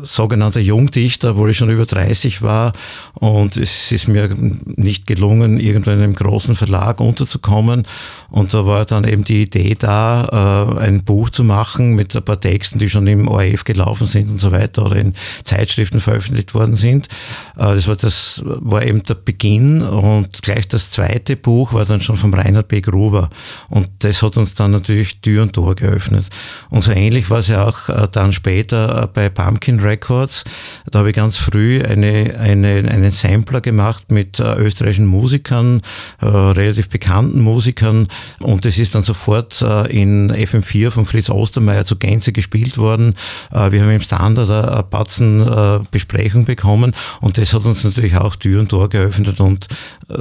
sogenannter 0.03 0.60
Jungdichter, 0.60 1.32
obwohl 1.32 1.51
ich 1.51 1.58
schon 1.58 1.70
über 1.70 1.86
30 1.86 2.41
war 2.41 2.74
und 3.13 3.58
es 3.58 3.91
ist 3.91 4.08
mir 4.08 4.29
nicht 4.65 5.08
gelungen, 5.08 5.60
irgendwo 5.60 5.91
in 5.91 6.01
einem 6.01 6.15
großen 6.15 6.55
Verlag 6.55 7.00
unterzukommen 7.00 7.84
und 8.29 8.53
da 8.53 8.65
war 8.65 8.86
dann 8.86 9.03
eben 9.03 9.24
die 9.24 9.44
Idee 9.44 9.75
da, 9.77 10.75
äh, 10.79 10.79
ein 10.79 11.03
Buch 11.03 11.29
zu 11.29 11.44
machen 11.44 11.96
mit 11.96 12.15
ein 12.15 12.24
paar 12.24 12.39
Texten, 12.39 12.79
die 12.79 12.89
schon 12.89 13.08
im 13.08 13.27
ORF 13.27 13.63
gelaufen 13.63 14.08
sind 14.08 14.29
und 14.29 14.39
so 14.39 14.51
weiter 14.51 14.86
oder 14.86 14.98
in 14.98 15.13
Zeitschriften 15.44 16.01
veröffentlicht 16.01 16.53
worden 16.53 16.75
sind. 16.75 17.08
Äh, 17.58 17.75
das 17.75 17.88
war 17.88 17.96
das 17.96 18.41
war 18.46 18.84
eben 18.84 19.03
der 19.03 19.15
Beginn 19.15 19.82
und 19.82 20.41
gleich 20.41 20.67
das 20.67 20.91
zweite 20.91 21.36
Buch 21.36 21.74
war 21.74 21.86
dann 21.86 22.01
schon 22.01 22.17
vom 22.17 22.34
Reinhard 22.34 22.67
B. 22.67 22.82
Gruber 22.82 23.29
und 23.70 23.89
das 24.00 24.22
hat 24.22 24.38
uns 24.38 24.55
dann 24.55 24.72
natürlich 24.72 25.22
Tür 25.22 25.44
und 25.44 25.53
Tor 25.53 25.75
geöffnet. 25.75 26.25
Und 26.70 26.84
so 26.84 26.91
ähnlich 26.91 27.29
war 27.29 27.39
es 27.39 27.48
ja 27.48 27.67
auch 27.67 27.89
äh, 27.89 28.08
dann 28.12 28.34
später 28.34 29.10
bei 29.13 29.29
Pumpkin 29.29 29.64
Records. 29.67 30.43
Da 30.89 31.00
habe 31.00 31.10
ich 31.10 31.15
ganz 31.15 31.38
früh 31.38 31.81
eine, 31.81 32.38
eine, 32.39 32.89
einen 32.89 33.12
Sampler 33.12 33.62
gemacht 33.62 34.12
mit 34.12 34.39
österreichischen 34.39 35.07
Musikern, 35.07 35.81
relativ 36.22 36.89
bekannten 36.89 37.41
Musikern, 37.41 38.07
und 38.39 38.65
das 38.65 38.77
ist 38.77 38.95
dann 38.95 39.03
sofort 39.03 39.62
äh, 39.62 39.88
in 39.88 40.31
FM4 40.31 40.91
von 40.91 41.05
Fritz 41.05 41.29
Ostermeier 41.29 41.86
zu 41.86 41.95
Gänze 41.95 42.31
gespielt 42.31 42.77
worden. 42.77 43.15
Äh, 43.51 43.72
wir 43.72 43.81
haben 43.81 43.91
im 43.91 44.01
Standard 44.01 44.50
eine 44.50 44.84
Batzen 44.84 45.41
äh, 45.41 45.79
Besprechung 45.91 46.45
bekommen 46.45 46.93
und 47.22 47.38
das 47.38 47.53
hat 47.53 47.65
uns 47.65 47.84
natürlich 47.84 48.15
auch 48.17 48.36
Tür 48.36 48.60
und 48.60 48.69
Tor 48.69 48.89
geöffnet 48.89 49.39
und 49.39 49.67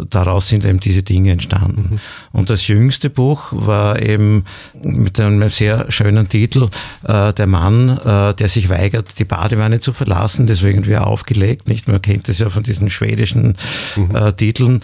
daraus 0.08 0.48
sind 0.48 0.64
eben 0.64 0.80
diese 0.80 1.02
Dinge 1.02 1.32
entstanden. 1.32 1.90
Mhm. 1.92 1.98
Und 2.32 2.50
das 2.50 2.66
jüngste 2.68 3.10
Buch 3.10 3.48
war 3.52 4.00
eben 4.00 4.44
mit 4.82 5.20
einem 5.20 5.50
sehr 5.50 5.90
schönen 5.90 6.28
Titel, 6.28 6.68
Der 7.06 7.46
Mann, 7.46 7.98
der 8.04 8.48
sich 8.48 8.68
weigert, 8.68 9.18
die 9.18 9.24
Badewanne 9.36 9.80
zu 9.80 9.92
verlassen, 9.92 10.46
deswegen 10.46 10.86
wir 10.86 11.06
aufgelegt, 11.06 11.68
nicht? 11.68 11.88
Man 11.88 12.02
kennt 12.02 12.28
das 12.28 12.38
ja 12.38 12.50
von 12.50 12.62
diesen 12.62 12.90
schwedischen 12.90 13.56
mhm. 13.96 14.36
Titeln. 14.36 14.82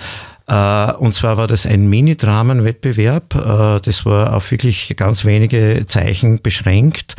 Äh, 0.51 0.93
und 0.95 1.15
zwar 1.15 1.37
war 1.37 1.47
das 1.47 1.65
ein 1.65 1.89
Mini-Dramenwettbewerb. 1.89 3.35
Äh, 3.35 3.81
das 3.81 4.05
war 4.05 4.35
auf 4.35 4.51
wirklich 4.51 4.95
ganz 4.97 5.25
wenige 5.25 5.85
Zeichen 5.87 6.43
beschränkt. 6.43 7.15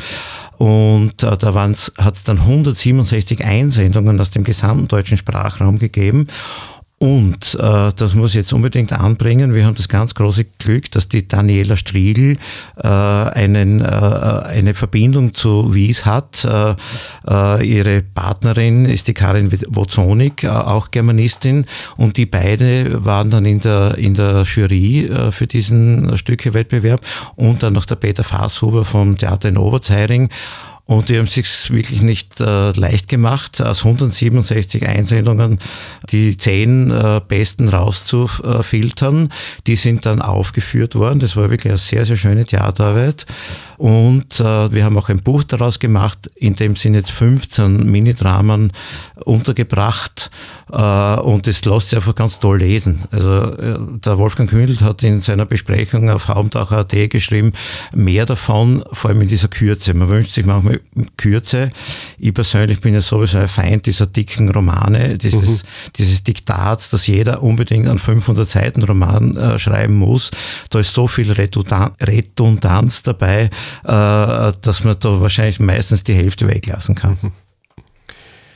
Und 0.58 1.24
äh, 1.24 1.38
da 1.38 1.54
hat 1.54 2.16
es 2.16 2.24
dann 2.24 2.40
167 2.40 3.44
Einsendungen 3.46 4.20
aus 4.20 4.32
dem 4.32 4.44
gesamten 4.44 4.90
deutschen 4.90 5.18
Sprachraum 5.18 5.80
gegeben. 5.80 6.28
Und 7.02 7.58
äh, 7.60 7.92
das 7.96 8.14
muss 8.14 8.30
ich 8.30 8.36
jetzt 8.36 8.54
unbedingt 8.54 8.94
anbringen. 8.94 9.56
Wir 9.56 9.66
haben 9.66 9.74
das 9.74 9.90
ganz 9.90 10.14
große 10.14 10.46
Glück, 10.60 10.92
dass 10.92 11.08
die 11.08 11.28
Daniela 11.28 11.76
Striegel 11.76 12.38
äh, 12.78 12.88
einen, 12.88 13.82
äh, 13.82 13.86
eine 13.86 14.76
Verbindung 14.76 15.34
zu 15.34 15.74
Wies 15.74 16.06
hat. 16.06 16.46
Äh, 16.46 16.76
äh, 17.28 17.66
ihre 17.66 18.04
Partnerin 18.04 18.86
ist 18.86 19.08
die 19.08 19.16
Karin 19.16 19.52
Wozonik, 19.70 20.44
äh, 20.44 20.50
auch 20.50 20.92
Germanistin. 20.92 21.66
Und 21.98 22.18
die 22.18 22.28
beide 22.28 23.04
waren 23.04 23.32
dann 23.32 23.46
in 23.46 23.62
der, 23.62 23.98
in 23.98 24.14
der 24.14 24.44
Jury 24.44 25.08
äh, 25.08 25.32
für 25.32 25.48
diesen 25.48 26.16
Stückewettbewerb. 26.20 27.02
Und 27.36 27.64
dann 27.64 27.74
noch 27.74 27.86
der 27.86 27.96
Peter 27.96 28.24
Fasshuber 28.24 28.86
vom 28.86 29.18
Theater 29.18 29.50
in 29.50 29.58
Oberzeiring. 29.58 30.30
Und 30.86 31.10
die 31.10 31.18
haben 31.18 31.26
es 31.26 31.72
wirklich 31.72 32.02
nicht 32.02 32.42
äh, 32.42 32.72
leicht 32.72 33.08
gemacht, 33.08 33.62
aus 33.62 33.86
167 33.86 34.88
Einsendungen 34.88 35.60
die 36.10 36.36
zehn 36.38 36.92
äh, 36.92 37.22
besten 37.26 37.70
rauszufiltern. 37.70 39.30
Die 39.68 39.76
sind 39.76 40.06
dann 40.06 40.22
aufgeführt 40.22 40.96
worden. 40.96 41.20
Das 41.20 41.36
war 41.36 41.50
wirklich 41.50 41.72
eine 41.72 41.78
sehr, 41.78 42.06
sehr 42.06 42.18
schöne 42.18 42.46
Theaterarbeit. 42.46 43.26
Und 43.82 44.40
äh, 44.40 44.72
wir 44.72 44.86
haben 44.86 44.96
auch 44.96 45.10
ein 45.10 45.24
Buch 45.24 45.44
daraus 45.44 45.80
gemacht, 45.80 46.30
in 46.36 46.54
dem 46.54 46.76
sind 46.76 46.94
jetzt 46.94 47.10
15 47.10 47.84
Minidramen 47.84 48.74
untergebracht. 49.26 50.30
Äh, 50.72 51.16
und 51.16 51.48
das 51.48 51.66
lässt 51.66 51.90
sich 51.90 51.98
einfach 51.98 52.14
ganz 52.14 52.38
toll 52.38 52.60
lesen. 52.60 53.06
Also 53.10 53.32
äh, 53.32 53.80
der 54.06 54.20
Wolfgang 54.20 54.48
Kündelt 54.48 54.82
hat 54.82 55.02
in 55.02 55.20
seiner 55.20 55.48
Besprechung 55.48 56.12
auf 56.12 56.28
Haumdach.at 56.28 57.10
geschrieben, 57.10 57.54
mehr 57.92 58.28
davon, 58.28 58.84
vor 58.92 59.10
allem 59.10 59.24
in 59.24 59.28
dieser 59.28 59.48
Kürze. 59.48 59.96
Man 59.96 60.10
wünscht 60.10 60.34
sich 60.34 60.46
manchmal 60.46 60.80
Kürze. 61.18 61.72
Ich 62.20 62.36
persönlich 62.36 62.82
bin 62.82 62.94
ja 62.94 63.02
sowieso 63.02 63.40
ein 63.40 63.48
Feind 63.48 63.88
dieser 63.88 64.06
dicken 64.06 64.52
Romane, 64.52 65.18
dieses, 65.18 65.64
mhm. 65.64 65.68
dieses 65.96 66.22
Diktats, 66.22 66.92
dass 66.92 67.08
jeder 67.08 67.42
unbedingt 67.42 67.88
einen 67.88 67.98
500 67.98 68.48
Seiten 68.48 68.84
Roman 68.84 69.36
äh, 69.38 69.58
schreiben 69.58 69.96
muss. 69.96 70.30
Da 70.70 70.78
ist 70.78 70.94
so 70.94 71.08
viel 71.08 71.32
Redundanz 71.32 73.02
dabei 73.02 73.50
dass 73.84 74.84
man 74.84 74.96
da 75.00 75.22
wahrscheinlich 75.22 75.60
meistens 75.60 76.04
die 76.04 76.14
Hälfte 76.14 76.48
weglassen 76.48 76.96
kann. 76.96 77.18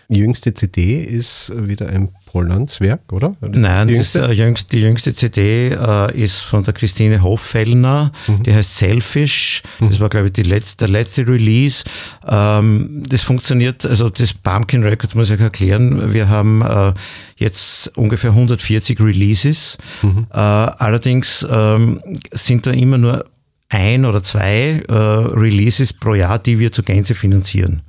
Die 0.10 0.20
jüngste 0.20 0.54
CD 0.54 1.02
ist 1.02 1.52
wieder 1.56 1.90
ein 1.90 2.10
Pollands-Werk, 2.28 3.12
oder? 3.12 3.36
Nein, 3.42 3.88
die 3.88 3.96
jüngste? 3.96 4.20
Das, 4.20 4.30
äh, 4.30 4.34
jüngst, 4.34 4.72
die 4.72 4.82
jüngste 4.82 5.16
CD 5.16 5.70
äh, 5.70 6.16
ist 6.16 6.40
von 6.40 6.64
der 6.64 6.74
Christine 6.74 7.24
Hoffellner, 7.24 8.12
mhm. 8.28 8.44
die 8.44 8.54
heißt 8.54 8.78
Selfish. 8.78 9.64
Mhm. 9.80 9.90
Das 9.90 10.00
war, 10.00 10.10
glaube 10.10 10.30
ich, 10.36 10.46
letzte, 10.46 10.86
der 10.86 10.90
letzte 10.90 11.28
Release. 11.28 11.84
Ähm, 12.28 13.04
das 13.08 13.24
funktioniert, 13.24 13.86
also 13.86 14.10
das 14.10 14.34
Pumpkin 14.34 14.84
Records 14.84 15.16
muss 15.16 15.32
ich 15.32 15.40
erklären. 15.40 16.14
Wir 16.14 16.30
haben 16.30 16.62
äh, 16.62 16.94
jetzt 17.38 17.98
ungefähr 17.98 18.32
140 18.32 19.00
Releases. 19.00 19.78
Mhm. 20.04 20.28
Äh, 20.32 20.38
allerdings 20.38 21.46
ähm, 21.50 22.02
sind 22.32 22.68
da 22.68 22.72
immer 22.72 23.00
nur 23.00 23.26
ein 23.70 24.06
oder 24.06 24.22
zwei 24.22 24.84
äh, 24.88 24.94
Releases 24.94 25.94
pro 25.94 26.14
Jahr, 26.14 26.40
die 26.40 26.60
wir 26.60 26.72
zur 26.72 26.84
Gänze 26.84 27.16
finanzieren. 27.16 27.82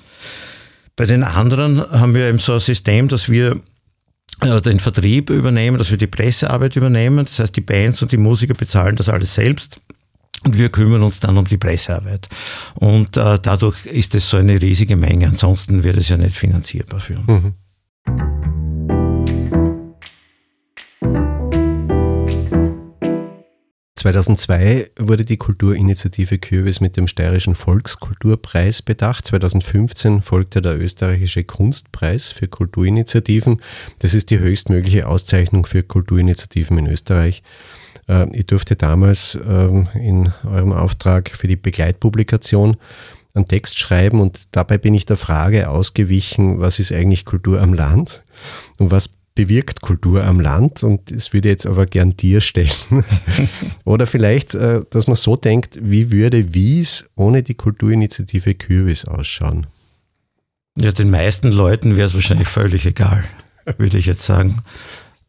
Bei 0.96 1.04
den 1.04 1.22
anderen 1.22 1.80
haben 1.90 2.14
wir 2.14 2.28
eben 2.28 2.38
so 2.38 2.54
ein 2.54 2.60
System, 2.60 3.08
dass 3.08 3.28
wir 3.28 3.60
äh, 4.40 4.60
den 4.60 4.80
Vertrieb 4.80 5.30
übernehmen, 5.30 5.78
dass 5.78 5.90
wir 5.90 5.98
die 5.98 6.06
Pressearbeit 6.06 6.76
übernehmen. 6.76 7.24
Das 7.26 7.38
heißt, 7.38 7.56
die 7.56 7.60
Bands 7.60 8.02
und 8.02 8.12
die 8.12 8.16
Musiker 8.16 8.54
bezahlen 8.54 8.96
das 8.96 9.08
alles 9.08 9.34
selbst. 9.34 9.80
Und 10.44 10.56
wir 10.56 10.68
kümmern 10.68 11.02
uns 11.02 11.20
dann 11.20 11.36
um 11.38 11.46
die 11.46 11.58
Pressearbeit. 11.58 12.28
Und 12.74 13.16
äh, 13.16 13.38
dadurch 13.40 13.84
ist 13.86 14.14
es 14.14 14.28
so 14.30 14.36
eine 14.36 14.60
riesige 14.60 14.96
Menge. 14.96 15.26
Ansonsten 15.26 15.82
wird 15.82 15.96
es 15.96 16.08
ja 16.08 16.16
nicht 16.16 16.36
finanzierbar 16.36 17.00
für 17.00 17.16
uns. 17.18 17.26
Mhm. 17.26 18.35
2002 24.06 24.90
wurde 25.00 25.24
die 25.24 25.36
Kulturinitiative 25.36 26.38
Kürbis 26.38 26.80
mit 26.80 26.96
dem 26.96 27.08
Steirischen 27.08 27.56
Volkskulturpreis 27.56 28.80
bedacht. 28.80 29.26
2015 29.26 30.22
folgte 30.22 30.62
der 30.62 30.78
österreichische 30.78 31.42
Kunstpreis 31.42 32.28
für 32.28 32.46
Kulturinitiativen. 32.46 33.60
Das 33.98 34.14
ist 34.14 34.30
die 34.30 34.38
höchstmögliche 34.38 35.08
Auszeichnung 35.08 35.66
für 35.66 35.82
Kulturinitiativen 35.82 36.78
in 36.78 36.86
Österreich. 36.86 37.42
Äh, 38.08 38.28
ich 38.32 38.46
durfte 38.46 38.76
damals 38.76 39.36
ähm, 39.44 39.88
in 39.94 40.32
eurem 40.44 40.70
Auftrag 40.70 41.30
für 41.30 41.48
die 41.48 41.56
Begleitpublikation 41.56 42.76
einen 43.34 43.48
Text 43.48 43.76
schreiben 43.76 44.20
und 44.20 44.44
dabei 44.52 44.78
bin 44.78 44.94
ich 44.94 45.06
der 45.06 45.16
Frage 45.16 45.68
ausgewichen, 45.68 46.60
was 46.60 46.78
ist 46.78 46.92
eigentlich 46.92 47.24
Kultur 47.24 47.60
am 47.60 47.74
Land 47.74 48.22
und 48.78 48.92
was 48.92 49.15
bewirkt 49.36 49.82
Kultur 49.82 50.24
am 50.24 50.40
Land 50.40 50.82
und 50.82 51.14
das 51.14 51.32
würde 51.32 51.50
jetzt 51.50 51.66
aber 51.66 51.86
gern 51.86 52.16
dir 52.16 52.40
stellen. 52.40 53.04
Oder 53.84 54.08
vielleicht, 54.08 54.56
äh, 54.56 54.82
dass 54.90 55.06
man 55.06 55.14
so 55.14 55.36
denkt, 55.36 55.78
wie 55.80 56.10
würde 56.10 56.52
Wies 56.54 57.08
ohne 57.14 57.44
die 57.44 57.54
Kulturinitiative 57.54 58.54
Kürbis 58.54 59.04
ausschauen? 59.04 59.68
Ja, 60.78 60.90
den 60.90 61.10
meisten 61.10 61.52
Leuten 61.52 61.96
wäre 61.96 62.08
es 62.08 62.14
wahrscheinlich 62.14 62.48
völlig 62.48 62.84
egal, 62.86 63.24
würde 63.78 63.98
ich 63.98 64.06
jetzt 64.06 64.24
sagen. 64.24 64.62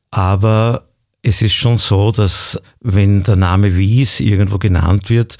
Aber 0.10 0.88
es 1.22 1.42
ist 1.42 1.54
schon 1.54 1.78
so, 1.78 2.12
dass 2.12 2.60
wenn 2.80 3.24
der 3.24 3.36
Name 3.36 3.78
Wies 3.78 4.20
irgendwo 4.20 4.58
genannt 4.58 5.10
wird, 5.10 5.38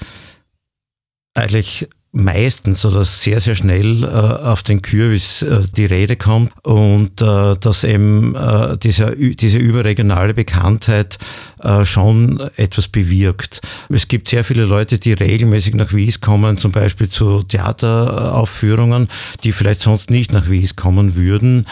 eigentlich 1.34 1.88
meistens 2.18 2.84
oder 2.84 3.04
sehr, 3.04 3.40
sehr 3.40 3.54
schnell 3.54 4.02
äh, 4.02 4.06
auf 4.06 4.62
den 4.62 4.82
Kürbis 4.82 5.42
äh, 5.42 5.60
die 5.76 5.86
Rede 5.86 6.16
kommt 6.16 6.52
und 6.64 7.22
äh, 7.22 7.56
dass 7.56 7.84
eben 7.84 8.34
äh, 8.34 8.76
diese, 8.76 9.16
diese 9.16 9.58
überregionale 9.58 10.34
Bekanntheit 10.34 11.18
äh, 11.62 11.84
schon 11.84 12.40
etwas 12.56 12.88
bewirkt. 12.88 13.60
Es 13.88 14.08
gibt 14.08 14.28
sehr 14.28 14.44
viele 14.44 14.64
Leute, 14.64 14.98
die 14.98 15.12
regelmäßig 15.12 15.74
nach 15.74 15.92
Wies 15.92 16.20
kommen, 16.20 16.58
zum 16.58 16.72
Beispiel 16.72 17.08
zu 17.08 17.42
Theateraufführungen, 17.42 19.08
die 19.44 19.52
vielleicht 19.52 19.82
sonst 19.82 20.10
nicht 20.10 20.32
nach 20.32 20.50
Wies 20.50 20.74
kommen 20.76 21.14
würden. 21.14 21.66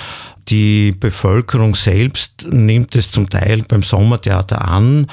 Die 0.48 0.92
Bevölkerung 0.92 1.74
selbst 1.74 2.46
nimmt 2.48 2.94
es 2.94 3.10
zum 3.10 3.28
Teil 3.28 3.62
beim 3.68 3.82
Sommertheater 3.82 4.66
an. 4.66 5.08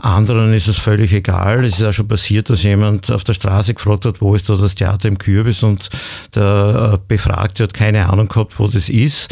Anderen 0.00 0.54
ist 0.54 0.68
es 0.68 0.78
völlig 0.78 1.12
egal. 1.12 1.64
Es 1.64 1.80
ist 1.80 1.84
auch 1.84 1.92
schon 1.92 2.06
passiert, 2.06 2.50
dass 2.50 2.62
jemand 2.62 3.10
auf 3.10 3.24
der 3.24 3.34
Straße 3.34 3.74
gefragt 3.74 4.04
hat, 4.04 4.20
wo 4.20 4.34
ist 4.34 4.48
da 4.48 4.56
das 4.56 4.76
Theater 4.76 5.08
im 5.08 5.18
Kürbis 5.18 5.64
und 5.64 5.90
der 6.34 6.92
äh, 6.94 6.98
Befragte 7.08 7.64
hat 7.64 7.74
keine 7.74 8.08
Ahnung 8.08 8.28
gehabt, 8.28 8.58
wo 8.58 8.68
das 8.68 8.88
ist 8.88 9.28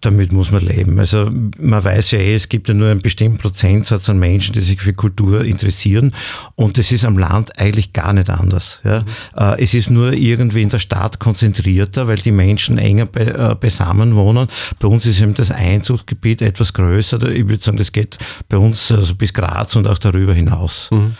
damit 0.00 0.32
muss 0.32 0.50
man 0.50 0.62
leben. 0.62 0.98
Also 0.98 1.28
man 1.58 1.82
weiß 1.82 2.12
ja 2.12 2.18
eh, 2.18 2.34
es 2.34 2.48
gibt 2.48 2.68
ja 2.68 2.74
nur 2.74 2.88
einen 2.88 3.00
bestimmten 3.00 3.38
Prozentsatz 3.38 4.08
an 4.08 4.18
Menschen, 4.18 4.52
die 4.52 4.60
sich 4.60 4.80
für 4.80 4.92
Kultur 4.92 5.44
interessieren 5.44 6.14
und 6.54 6.78
es 6.78 6.92
ist 6.92 7.04
am 7.04 7.18
Land 7.18 7.58
eigentlich 7.58 7.92
gar 7.92 8.12
nicht 8.12 8.30
anders. 8.30 8.80
Ja. 8.84 9.00
Mhm. 9.00 9.54
Es 9.58 9.74
ist 9.74 9.90
nur 9.90 10.12
irgendwie 10.12 10.62
in 10.62 10.68
der 10.68 10.78
Stadt 10.78 11.18
konzentrierter, 11.18 12.08
weil 12.08 12.16
die 12.16 12.32
Menschen 12.32 12.78
enger 12.78 13.06
be 13.06 13.34
äh, 13.34 13.54
beisammen 13.54 14.14
wohnen. 14.14 14.48
Bei 14.78 14.88
uns 14.88 15.06
ist 15.06 15.20
eben 15.20 15.34
das 15.34 15.50
Einzugsgebiet 15.50 16.42
etwas 16.42 16.72
größer. 16.72 17.22
Ich 17.30 17.48
würde 17.48 17.62
sagen, 17.62 17.78
das 17.78 17.92
geht 17.92 18.18
bei 18.48 18.56
uns 18.56 18.90
also 18.92 19.14
bis 19.14 19.32
Graz 19.32 19.76
und 19.76 19.86
auch 19.86 19.98
darüber 19.98 20.34
hinaus. 20.34 20.90
Mhm. 20.90 21.14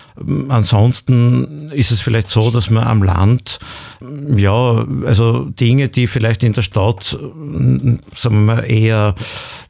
Ansonsten 0.48 1.70
ist 1.70 1.92
es 1.92 2.00
vielleicht 2.00 2.28
so, 2.28 2.50
dass 2.50 2.70
man 2.70 2.84
am 2.84 3.02
Land, 3.02 3.60
ja, 4.36 4.84
also 5.04 5.44
Dinge, 5.44 5.88
die 5.88 6.06
vielleicht 6.06 6.42
in 6.42 6.52
der 6.52 6.62
Stadt, 6.62 7.04
sagen 7.04 8.00
wir 8.14 8.30
mal, 8.30 8.57
eher 8.66 9.14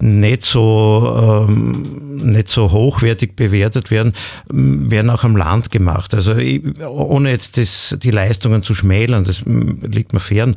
nicht 0.01 0.45
so, 0.45 1.47
ähm, 1.49 2.33
nicht 2.33 2.49
so 2.49 2.71
hochwertig 2.71 3.37
bewertet 3.37 3.91
werden, 3.91 4.13
werden 4.49 5.11
auch 5.11 5.25
am 5.25 5.37
Land 5.37 5.71
gemacht. 5.71 6.15
Also 6.15 6.37
ich, 6.37 6.63
ohne 6.87 7.31
jetzt 7.31 7.59
das, 7.59 7.97
die 8.01 8.11
Leistungen 8.11 8.63
zu 8.63 8.75
schmälern, 8.75 9.25
das 9.25 9.43
liegt 9.47 10.13
mir 10.13 10.21
fern. 10.21 10.55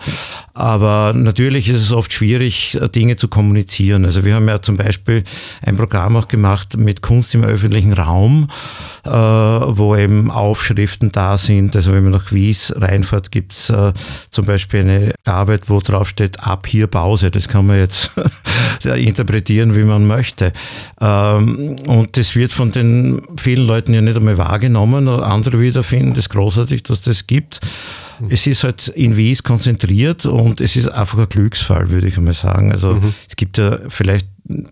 Aber 0.53 1.13
natürlich 1.15 1.69
ist 1.69 1.81
es 1.81 1.91
oft 1.91 2.13
schwierig, 2.13 2.77
Dinge 2.93 3.15
zu 3.15 3.27
kommunizieren. 3.27 4.05
Also 4.05 4.23
wir 4.25 4.35
haben 4.35 4.47
ja 4.47 4.61
zum 4.61 4.77
Beispiel 4.77 5.23
ein 5.65 5.77
Programm 5.77 6.15
auch 6.17 6.27
gemacht 6.27 6.77
mit 6.77 7.01
Kunst 7.01 7.33
im 7.33 7.43
öffentlichen 7.43 7.93
Raum, 7.93 8.47
äh, 9.05 9.09
wo 9.11 9.95
eben 9.95 10.29
Aufschriften 10.29 11.11
da 11.11 11.37
sind. 11.37 11.75
Also 11.75 11.93
wenn 11.93 12.03
man 12.03 12.11
nach 12.11 12.31
Wies 12.31 12.73
reinfährt, 12.75 13.31
gibt 13.31 13.53
es 13.53 13.69
äh, 13.69 13.93
zum 14.29 14.45
Beispiel 14.45 14.81
eine 14.81 15.13
Arbeit, 15.25 15.63
wo 15.67 15.79
drauf 15.79 16.09
steht, 16.09 16.39
ab 16.39 16.67
hier 16.67 16.87
Pause. 16.87 17.31
Das 17.31 17.47
kann 17.47 17.65
man 17.65 17.77
jetzt 17.77 18.11
interpretieren, 18.83 19.30
wie 19.75 19.83
man 19.83 20.07
möchte. 20.07 20.53
Ähm, 20.99 21.77
und 21.87 22.17
das 22.17 22.35
wird 22.35 22.53
von 22.53 22.71
den 22.71 23.21
vielen 23.37 23.65
Leuten 23.65 23.93
ja 23.93 24.01
nicht 24.01 24.17
einmal 24.17 24.37
wahrgenommen. 24.37 25.07
Andere 25.07 25.59
wieder 25.59 25.83
finden 25.83 26.17
es 26.17 26.29
großartig, 26.29 26.83
dass 26.83 27.01
das 27.01 27.27
gibt. 27.27 27.61
Es 28.29 28.45
ist 28.45 28.63
halt 28.63 28.87
in 28.89 29.17
Wies 29.17 29.41
konzentriert 29.41 30.25
und 30.25 30.61
es 30.61 30.75
ist 30.75 30.87
einfach 30.89 31.17
ein 31.17 31.29
Glücksfall, 31.29 31.89
würde 31.89 32.07
ich 32.07 32.17
einmal 32.17 32.33
sagen. 32.35 32.71
Also 32.71 32.95
mhm. 32.95 33.13
es 33.27 33.35
gibt 33.35 33.57
ja 33.57 33.79
vielleicht 33.89 34.27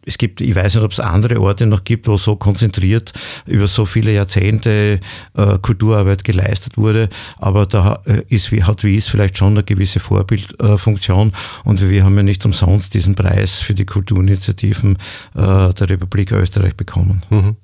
es 0.05 0.17
gibt, 0.17 0.41
ich 0.41 0.55
weiß 0.55 0.75
nicht, 0.75 0.83
ob 0.83 0.91
es 0.91 0.99
andere 0.99 1.41
Orte 1.41 1.65
noch 1.65 1.83
gibt, 1.83 2.07
wo 2.07 2.17
so 2.17 2.35
konzentriert 2.35 3.13
über 3.45 3.67
so 3.67 3.85
viele 3.85 4.13
Jahrzehnte 4.13 4.99
äh, 5.35 5.57
Kulturarbeit 5.61 6.23
geleistet 6.23 6.77
wurde, 6.77 7.09
aber 7.37 7.65
da 7.65 8.01
äh, 8.05 8.23
ist, 8.29 8.51
hat 8.51 8.83
Wies 8.83 9.07
vielleicht 9.07 9.37
schon 9.37 9.53
eine 9.53 9.63
gewisse 9.63 9.99
Vorbildfunktion 9.99 11.29
äh, 11.29 11.67
und 11.69 11.87
wir 11.87 12.03
haben 12.03 12.17
ja 12.17 12.23
nicht 12.23 12.45
umsonst 12.45 12.93
diesen 12.93 13.15
Preis 13.15 13.59
für 13.59 13.73
die 13.73 13.85
Kulturinitiativen 13.85 14.97
äh, 15.35 15.73
der 15.73 15.89
Republik 15.89 16.31
Österreich 16.31 16.75
bekommen. 16.75 17.23
Mhm. 17.29 17.55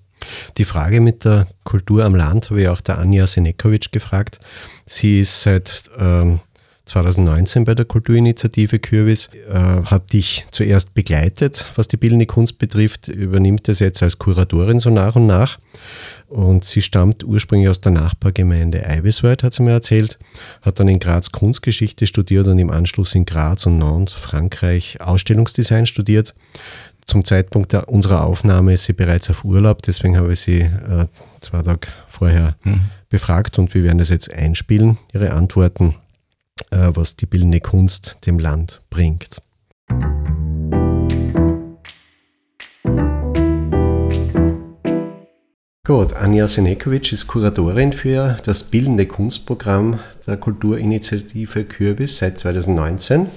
Die 0.57 0.65
Frage 0.65 1.01
mit 1.01 1.25
der 1.25 1.47
Kultur 1.63 2.03
am 2.03 2.15
Land 2.15 2.49
habe 2.49 2.61
ich 2.61 2.67
auch 2.67 2.81
der 2.81 2.99
Anja 2.99 3.27
Senekovic 3.27 3.91
gefragt. 3.91 4.39
Sie 4.85 5.19
ist 5.19 5.43
seit 5.43 5.89
ähm, 5.99 6.39
2019 6.85 7.65
bei 7.65 7.73
der 7.73 7.85
Kulturinitiative 7.85 8.79
Kürbis, 8.79 9.29
äh, 9.49 9.53
hat 9.53 10.13
dich 10.13 10.45
zuerst 10.51 10.93
begleitet, 10.93 11.71
was 11.75 11.87
die 11.87 11.97
bildende 11.97 12.25
Kunst 12.25 12.59
betrifft, 12.59 13.07
übernimmt 13.07 13.67
es 13.69 13.79
jetzt 13.79 14.03
als 14.03 14.19
Kuratorin 14.19 14.79
so 14.79 14.89
nach 14.89 15.15
und 15.15 15.25
nach. 15.25 15.59
Und 16.27 16.63
sie 16.63 16.81
stammt 16.81 17.23
ursprünglich 17.23 17.69
aus 17.69 17.81
der 17.81 17.91
Nachbargemeinde 17.91 18.85
Eiweswald, 18.85 19.43
hat 19.43 19.53
sie 19.53 19.63
mir 19.63 19.71
erzählt, 19.71 20.19
hat 20.61 20.79
dann 20.79 20.87
in 20.87 20.99
Graz 20.99 21.31
Kunstgeschichte 21.31 22.07
studiert 22.07 22.47
und 22.47 22.59
im 22.59 22.69
Anschluss 22.69 23.15
in 23.15 23.25
Graz 23.25 23.65
und 23.65 23.77
Nantes, 23.77 24.15
Frankreich, 24.15 25.01
Ausstellungsdesign 25.01 25.85
studiert 25.85 26.33
zum 27.05 27.23
Zeitpunkt 27.23 27.71
der, 27.73 27.87
unserer 27.89 28.25
Aufnahme 28.25 28.73
ist 28.73 28.85
sie 28.85 28.93
bereits 28.93 29.29
auf 29.29 29.45
Urlaub, 29.45 29.81
deswegen 29.83 30.17
habe 30.17 30.33
ich 30.33 30.39
sie 30.39 30.61
äh, 30.61 31.05
zwei 31.39 31.61
Tage 31.61 31.87
vorher 32.07 32.55
mhm. 32.63 32.81
befragt 33.09 33.59
und 33.59 33.73
wir 33.73 33.83
werden 33.83 33.99
das 33.99 34.09
jetzt 34.09 34.33
einspielen, 34.33 34.97
ihre 35.13 35.31
Antworten, 35.31 35.95
äh, 36.71 36.91
was 36.93 37.15
die 37.15 37.25
bildende 37.25 37.59
Kunst 37.59 38.17
dem 38.25 38.39
Land 38.39 38.81
bringt. 38.89 39.41
Gut, 45.85 46.13
Anja 46.13 46.47
Senekovic 46.47 47.11
ist 47.13 47.27
Kuratorin 47.27 47.93
für 47.93 48.37
das 48.43 48.63
Bildende 48.63 49.05
Kunstprogramm 49.05 49.99
der 50.25 50.37
Kulturinitiative 50.37 51.63
Kürbis 51.65 52.17
seit 52.17 52.39
2019. 52.39 53.27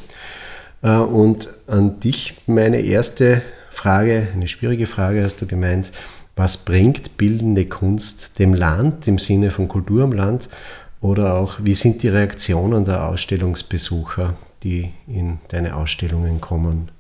Äh, 0.83 0.97
und 0.97 1.51
an 1.67 2.01
dich 2.01 2.37
meine 2.47 2.81
erste 2.81 3.43
Frage, 3.71 4.29
eine 4.33 4.49
schwierige 4.49 4.87
Frage 4.87 5.23
hast 5.23 5.43
du 5.43 5.47
gemeint, 5.47 5.93
was 6.37 6.57
bringt 6.57 7.17
bildende 7.17 7.67
Kunst 7.67 8.39
dem 8.39 8.55
Land 8.55 9.07
im 9.09 9.19
Sinne 9.19 9.51
von 9.51 9.69
Kultur 9.69 10.05
am 10.05 10.13
Land 10.13 10.49
oder 11.01 11.37
auch 11.37 11.59
wie 11.63 11.75
sind 11.75 12.03
die 12.03 12.09
Reaktionen 12.09 12.85
der 12.85 13.09
Ausstellungsbesucher, 13.09 14.35
die 14.63 14.93
in 15.07 15.39
deine 15.49 15.77
Ausstellungen 15.77 16.41
kommen? 16.41 16.91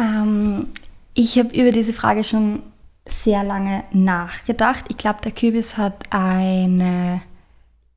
Ähm, 0.00 0.68
ich 1.14 1.38
habe 1.38 1.54
über 1.54 1.70
diese 1.70 1.92
Frage 1.92 2.24
schon 2.24 2.62
sehr 3.06 3.42
lange 3.42 3.84
nachgedacht. 3.92 4.86
Ich 4.88 4.96
glaube, 4.96 5.20
der 5.24 5.32
Kürbis 5.32 5.76
hat 5.76 6.04
eine 6.10 7.22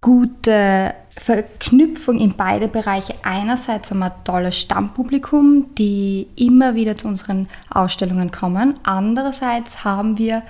gute 0.01 0.93
Verknüpfung 1.17 2.19
in 2.19 2.35
beide 2.35 2.67
Bereiche. 2.67 3.13
Einerseits 3.23 3.91
haben 3.91 3.99
wir 3.99 4.07
ein 4.07 4.23
tolles 4.23 4.59
Stammpublikum, 4.59 5.73
die 5.75 6.27
immer 6.35 6.75
wieder 6.75 6.95
zu 6.95 7.07
unseren 7.07 7.47
Ausstellungen 7.69 8.31
kommen. 8.31 8.79
Andererseits 8.83 9.83
haben 9.83 10.17
wir 10.17 10.43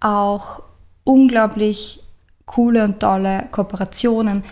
auch 0.00 0.62
unglaublich 1.04 1.99
coole 2.50 2.84
und 2.84 2.98
tolle 2.98 3.48
Kooperationen, 3.52 4.42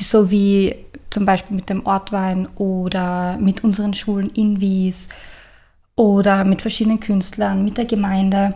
so 0.00 0.30
wie 0.30 0.74
zum 1.10 1.24
Beispiel 1.24 1.56
mit 1.56 1.70
dem 1.70 1.86
Ortwein 1.86 2.48
oder 2.56 3.36
mit 3.36 3.62
unseren 3.62 3.94
Schulen 3.94 4.30
in 4.30 4.60
Wies 4.60 5.08
oder 5.94 6.44
mit 6.44 6.62
verschiedenen 6.62 6.98
Künstlern, 6.98 7.64
mit 7.64 7.78
der 7.78 7.84
Gemeinde. 7.84 8.54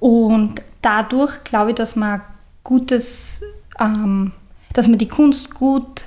Und 0.00 0.60
dadurch 0.82 1.42
glaube 1.44 1.70
ich, 1.70 1.76
dass 1.76 1.96
man 1.96 2.20
gutes 2.62 3.40
ähm, 3.80 4.32
dass 4.74 4.88
man 4.88 4.98
die 4.98 5.08
Kunst 5.08 5.54
gut 5.54 6.04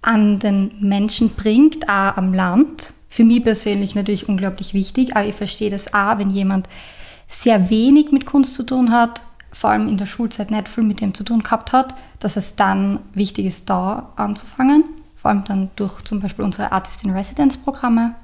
an 0.00 0.38
den 0.38 0.72
Menschen 0.80 1.30
bringt, 1.30 1.88
auch 1.88 2.16
am 2.16 2.32
Land. 2.32 2.92
Für 3.08 3.24
mich 3.24 3.42
persönlich 3.42 3.94
natürlich 3.94 4.28
unglaublich 4.28 4.74
wichtig, 4.74 5.16
aber 5.16 5.26
ich 5.26 5.34
verstehe 5.34 5.70
das 5.70 5.92
auch, 5.92 6.18
wenn 6.18 6.30
jemand 6.30 6.68
sehr 7.26 7.70
wenig 7.70 8.12
mit 8.12 8.26
Kunst 8.26 8.54
zu 8.54 8.62
tun 8.62 8.90
hat, 8.92 9.22
vor 9.54 9.70
allem 9.70 9.88
in 9.88 9.96
der 9.96 10.06
Schulzeit 10.06 10.50
nicht 10.50 10.68
viel 10.68 10.84
mit 10.84 11.00
dem 11.00 11.14
zu 11.14 11.24
tun 11.24 11.42
gehabt 11.42 11.72
hat, 11.72 11.94
dass 12.18 12.36
es 12.36 12.56
dann 12.56 13.00
wichtig 13.12 13.46
ist, 13.46 13.70
da 13.70 14.12
anzufangen. 14.16 14.84
Vor 15.16 15.30
allem 15.30 15.44
dann 15.44 15.70
durch 15.76 16.02
zum 16.02 16.20
Beispiel 16.20 16.44
unsere 16.44 16.72
Artist 16.72 17.04
in 17.04 17.10
Residence 17.10 17.56
Programme, 17.56 18.14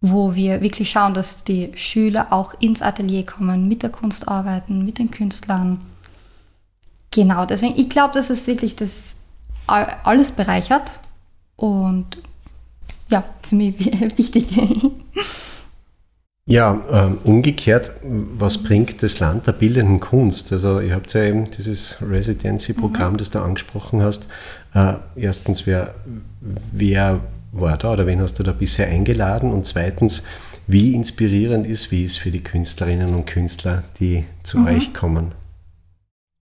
wo 0.00 0.34
wir 0.34 0.60
wirklich 0.60 0.90
schauen, 0.90 1.14
dass 1.14 1.44
die 1.44 1.72
Schüler 1.76 2.32
auch 2.32 2.54
ins 2.60 2.82
Atelier 2.82 3.24
kommen, 3.24 3.68
mit 3.68 3.82
der 3.82 3.90
Kunst 3.90 4.26
arbeiten, 4.28 4.84
mit 4.84 4.98
den 4.98 5.10
Künstlern 5.10 5.80
Genau, 7.16 7.46
deswegen, 7.46 7.78
ich 7.78 7.88
glaube, 7.88 8.12
dass 8.12 8.28
es 8.28 8.46
wirklich 8.46 8.76
das 8.76 9.16
alles 9.66 10.32
bereichert 10.32 11.00
und 11.56 12.18
ja, 13.08 13.24
für 13.42 13.54
mich 13.54 13.78
wichtig. 14.18 14.46
Ja, 16.48 16.80
ähm, 16.92 17.18
umgekehrt, 17.24 17.90
was 18.02 18.62
bringt 18.62 19.02
das 19.02 19.18
Land 19.18 19.48
der 19.48 19.52
bildenden 19.52 19.98
Kunst? 19.98 20.52
Also 20.52 20.78
ihr 20.80 20.94
habt 20.94 21.12
ja 21.12 21.24
eben 21.24 21.50
dieses 21.50 21.96
Residency-Programm, 22.00 23.14
mhm. 23.14 23.16
das 23.16 23.30
du 23.30 23.40
angesprochen 23.40 24.00
hast. 24.00 24.28
Äh, 24.72 24.94
erstens, 25.16 25.66
wer, 25.66 25.96
wer 26.40 27.20
war 27.50 27.76
da 27.76 27.92
oder 27.92 28.06
wen 28.06 28.20
hast 28.20 28.38
du 28.38 28.44
da 28.44 28.52
bisher 28.52 28.86
eingeladen? 28.86 29.52
Und 29.52 29.66
zweitens, 29.66 30.22
wie 30.68 30.94
inspirierend 30.94 31.66
ist, 31.66 31.90
wie 31.90 32.04
es 32.04 32.16
für 32.16 32.30
die 32.30 32.44
Künstlerinnen 32.44 33.12
und 33.12 33.26
Künstler, 33.26 33.82
die 33.98 34.24
zu 34.44 34.58
mhm. 34.60 34.66
euch 34.68 34.94
kommen? 34.94 35.32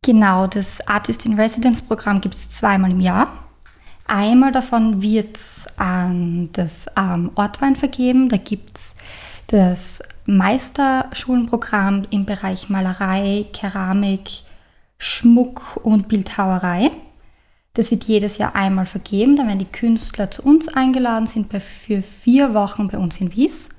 Genau, 0.04 0.46
das 0.46 0.88
Artist 0.88 1.26
in 1.26 1.34
Residence 1.34 1.82
Programm 1.82 2.22
gibt 2.22 2.36
es 2.36 2.52
zweimal 2.52 2.92
im 2.92 3.00
Jahr. 3.00 3.40
Einmal 4.06 4.52
davon 4.52 5.02
wird 5.02 5.36
es 5.36 5.68
an 5.78 6.50
das 6.54 6.86
ähm, 6.96 7.32
Ortwein 7.34 7.76
vergeben. 7.76 8.30
Da 8.30 8.38
gibt 8.38 8.78
es 8.78 8.96
das 9.48 10.02
Meisterschulenprogramm 10.26 12.04
im 12.10 12.26
Bereich 12.26 12.70
Malerei, 12.70 13.46
Keramik, 13.54 14.30
Schmuck 14.98 15.80
und 15.84 16.08
Bildhauerei. 16.08 16.92
Das 17.76 17.92
wird 17.92 18.06
jedes 18.06 18.38
Jahr 18.38 18.56
einmal 18.56 18.86
vergeben. 18.86 19.36
Da 19.36 19.46
werden 19.46 19.60
die 19.60 19.66
Künstler 19.66 20.32
zu 20.32 20.44
uns 20.44 20.68
eingeladen, 20.70 21.28
sind 21.28 21.52
für 21.52 22.02
vier 22.02 22.54
Wochen 22.54 22.88
bei 22.88 22.98
uns 22.98 23.20
in 23.20 23.36
Wies 23.36 23.70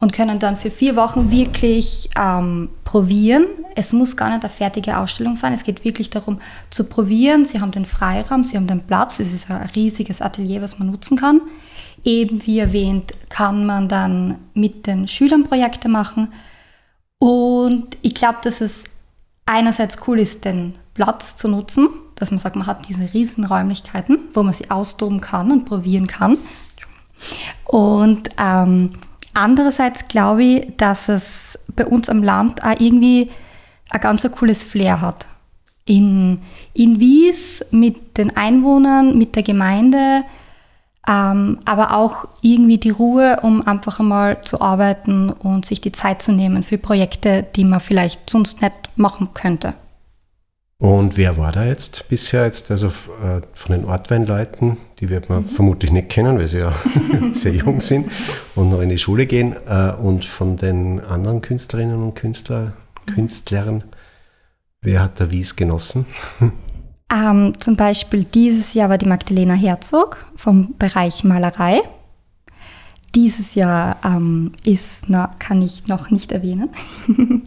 und 0.00 0.12
können 0.12 0.38
dann 0.38 0.56
für 0.56 0.70
vier 0.70 0.96
Wochen 0.96 1.30
wirklich 1.30 2.10
ähm, 2.16 2.70
probieren. 2.84 3.46
Es 3.74 3.92
muss 3.92 4.16
gar 4.16 4.30
nicht 4.30 4.42
eine 4.42 4.50
fertige 4.50 4.98
Ausstellung 4.98 5.36
sein. 5.36 5.52
Es 5.52 5.64
geht 5.64 5.84
wirklich 5.84 6.10
darum 6.10 6.40
zu 6.70 6.84
probieren. 6.84 7.44
Sie 7.44 7.60
haben 7.60 7.70
den 7.70 7.84
Freiraum, 7.84 8.44
sie 8.44 8.56
haben 8.56 8.66
den 8.66 8.80
Platz. 8.80 9.20
Es 9.20 9.32
ist 9.32 9.50
ein 9.50 9.70
riesiges 9.74 10.20
Atelier, 10.20 10.60
was 10.62 10.78
man 10.78 10.90
nutzen 10.90 11.18
kann. 11.18 11.40
Eben 12.02 12.44
wie 12.46 12.58
erwähnt, 12.58 13.12
kann 13.34 13.66
man 13.66 13.88
dann 13.88 14.36
mit 14.54 14.86
den 14.86 15.08
Schülern 15.08 15.42
Projekte 15.42 15.88
machen. 15.88 16.32
Und 17.18 17.98
ich 18.00 18.14
glaube, 18.14 18.38
dass 18.44 18.60
es 18.60 18.84
einerseits 19.44 19.98
cool 20.06 20.20
ist, 20.20 20.44
den 20.44 20.76
Platz 20.94 21.36
zu 21.36 21.48
nutzen, 21.48 21.88
dass 22.14 22.30
man 22.30 22.38
sagt, 22.38 22.54
man 22.54 22.68
hat 22.68 22.88
diese 22.88 23.12
riesen 23.12 23.44
Räumlichkeiten, 23.44 24.28
wo 24.34 24.44
man 24.44 24.52
sie 24.52 24.70
austoben 24.70 25.20
kann 25.20 25.50
und 25.50 25.64
probieren 25.64 26.06
kann. 26.06 26.38
Und 27.64 28.28
ähm, 28.38 28.92
andererseits 29.34 30.06
glaube 30.06 30.44
ich, 30.44 30.76
dass 30.76 31.08
es 31.08 31.58
bei 31.74 31.86
uns 31.86 32.08
am 32.08 32.22
Land 32.22 32.62
auch 32.62 32.78
irgendwie 32.78 33.32
ein 33.90 34.00
ganz 34.00 34.30
cooles 34.30 34.62
Flair 34.62 35.00
hat. 35.00 35.26
In, 35.86 36.40
in 36.72 37.00
Wies 37.00 37.66
mit 37.72 38.16
den 38.16 38.36
Einwohnern, 38.36 39.18
mit 39.18 39.34
der 39.34 39.42
Gemeinde, 39.42 40.22
ähm, 41.08 41.58
aber 41.64 41.96
auch 41.96 42.26
irgendwie 42.40 42.78
die 42.78 42.90
Ruhe, 42.90 43.40
um 43.42 43.66
einfach 43.66 44.00
einmal 44.00 44.40
zu 44.42 44.60
arbeiten 44.60 45.30
und 45.30 45.66
sich 45.66 45.80
die 45.80 45.92
Zeit 45.92 46.22
zu 46.22 46.32
nehmen 46.32 46.62
für 46.62 46.78
Projekte, 46.78 47.46
die 47.56 47.64
man 47.64 47.80
vielleicht 47.80 48.30
sonst 48.30 48.62
nicht 48.62 48.74
machen 48.96 49.28
könnte. 49.34 49.74
Und 50.78 51.16
wer 51.16 51.38
war 51.38 51.52
da 51.52 51.64
jetzt 51.64 52.08
bisher 52.08 52.44
jetzt, 52.44 52.70
also 52.70 52.88
äh, 52.88 53.40
von 53.54 53.76
den 53.76 53.84
Ortweinleuten, 53.84 54.76
die 54.98 55.08
wird 55.08 55.28
man 55.28 55.40
mhm. 55.40 55.46
vermutlich 55.46 55.92
nicht 55.92 56.08
kennen, 56.08 56.38
weil 56.38 56.48
sie 56.48 56.58
ja 56.58 56.72
sehr 57.32 57.54
jung 57.54 57.80
sind 57.80 58.10
und 58.54 58.70
noch 58.70 58.80
in 58.80 58.88
die 58.88 58.98
Schule 58.98 59.26
gehen, 59.26 59.54
äh, 59.66 59.92
und 59.92 60.24
von 60.24 60.56
den 60.56 61.00
anderen 61.00 61.40
Künstlerinnen 61.42 62.02
und 62.02 62.14
Künstler, 62.14 62.72
Künstlern, 63.06 63.84
wer 64.82 65.02
hat 65.02 65.20
da 65.20 65.30
Wies 65.30 65.56
genossen? 65.56 66.06
Ähm, 67.14 67.52
zum 67.58 67.76
Beispiel 67.76 68.24
dieses 68.24 68.74
Jahr 68.74 68.88
war 68.88 68.98
die 68.98 69.06
Magdalena 69.06 69.54
Herzog 69.54 70.24
vom 70.34 70.74
Bereich 70.78 71.22
Malerei. 71.22 71.82
Dieses 73.14 73.54
Jahr 73.54 73.96
ähm, 74.04 74.50
ist, 74.64 75.08
na, 75.08 75.30
kann 75.38 75.62
ich 75.62 75.86
noch 75.86 76.10
nicht 76.10 76.32
erwähnen. 76.32 76.70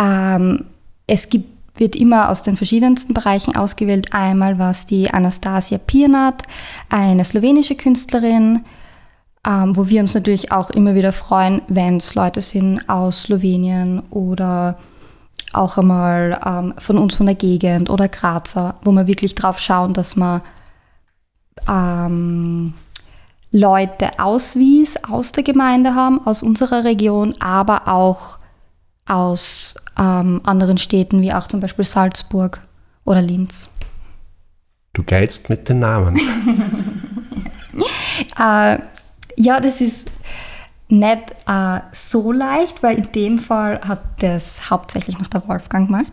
ähm, 0.00 0.64
es 1.06 1.28
gibt, 1.28 1.46
wird 1.78 1.94
immer 1.94 2.28
aus 2.28 2.42
den 2.42 2.56
verschiedensten 2.56 3.14
Bereichen 3.14 3.54
ausgewählt. 3.54 4.12
Einmal 4.12 4.58
war 4.58 4.72
es 4.72 4.84
die 4.84 5.08
Anastasia 5.12 5.78
Piernat, 5.78 6.42
eine 6.88 7.24
slowenische 7.24 7.76
Künstlerin, 7.76 8.64
ähm, 9.46 9.76
wo 9.76 9.88
wir 9.88 10.00
uns 10.00 10.14
natürlich 10.14 10.50
auch 10.50 10.70
immer 10.70 10.96
wieder 10.96 11.12
freuen, 11.12 11.62
wenn 11.68 11.98
es 11.98 12.16
Leute 12.16 12.42
sind 12.42 12.88
aus 12.88 13.22
Slowenien 13.22 14.02
oder 14.10 14.76
auch 15.52 15.78
einmal 15.78 16.40
ähm, 16.44 16.74
von 16.78 16.98
uns 16.98 17.14
von 17.14 17.26
der 17.26 17.34
Gegend 17.34 17.90
oder 17.90 18.08
Grazer, 18.08 18.74
wo 18.82 18.92
wir 18.92 19.06
wirklich 19.06 19.34
drauf 19.34 19.58
schauen, 19.58 19.94
dass 19.94 20.16
man 20.16 20.42
ähm, 21.68 22.74
Leute 23.50 24.18
aus 24.18 24.56
Wies, 24.56 24.96
aus 25.04 25.32
der 25.32 25.42
Gemeinde 25.42 25.94
haben, 25.94 26.24
aus 26.26 26.42
unserer 26.42 26.84
Region, 26.84 27.34
aber 27.40 27.88
auch 27.88 28.38
aus 29.06 29.74
ähm, 29.98 30.42
anderen 30.44 30.76
Städten, 30.76 31.22
wie 31.22 31.32
auch 31.32 31.48
zum 31.48 31.60
Beispiel 31.60 31.84
Salzburg 31.84 32.60
oder 33.04 33.22
Linz. 33.22 33.70
Du 34.92 35.02
geilst 35.02 35.48
mit 35.48 35.68
den 35.68 35.78
Namen. 35.78 36.16
äh, 38.38 38.78
ja, 39.36 39.60
das 39.60 39.80
ist 39.80 40.10
nicht 40.88 41.36
äh, 41.46 41.80
so 41.92 42.32
leicht, 42.32 42.82
weil 42.82 42.98
in 42.98 43.12
dem 43.12 43.38
Fall 43.38 43.80
hat 43.86 44.02
das 44.20 44.70
hauptsächlich 44.70 45.18
noch 45.18 45.26
der 45.28 45.46
Wolfgang 45.46 45.88
gemacht. 45.88 46.12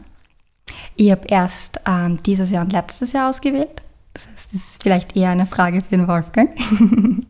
Ich 0.95 1.11
habe 1.11 1.27
erst 1.27 1.79
ähm, 1.87 2.19
dieses 2.25 2.51
Jahr 2.51 2.63
und 2.63 2.73
letztes 2.73 3.13
Jahr 3.13 3.29
ausgewählt. 3.29 3.81
Das 4.13 4.27
heißt, 4.27 4.53
das 4.53 4.61
ist 4.61 4.83
vielleicht 4.83 5.15
eher 5.15 5.29
eine 5.29 5.45
Frage 5.45 5.81
für 5.81 5.97
den 5.97 6.07
Wolfgang. 6.07 6.51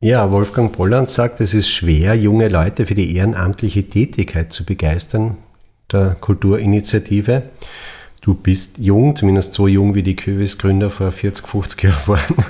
ja, 0.00 0.30
Wolfgang 0.30 0.72
Bolland 0.76 1.08
sagt, 1.08 1.40
es 1.40 1.54
ist 1.54 1.70
schwer, 1.70 2.14
junge 2.14 2.48
Leute 2.48 2.86
für 2.86 2.94
die 2.94 3.16
ehrenamtliche 3.16 3.88
Tätigkeit 3.88 4.52
zu 4.52 4.64
begeistern, 4.64 5.36
der 5.90 6.16
Kulturinitiative. 6.20 7.42
Du 8.20 8.34
bist 8.34 8.78
jung, 8.78 9.16
zumindest 9.16 9.52
so 9.52 9.66
jung 9.68 9.94
wie 9.94 10.02
die 10.02 10.16
Kövis-Gründer 10.16 10.90
vor 10.90 11.10
40, 11.12 11.46
50 11.46 11.82
Jahren 11.82 12.06
waren. 12.06 12.44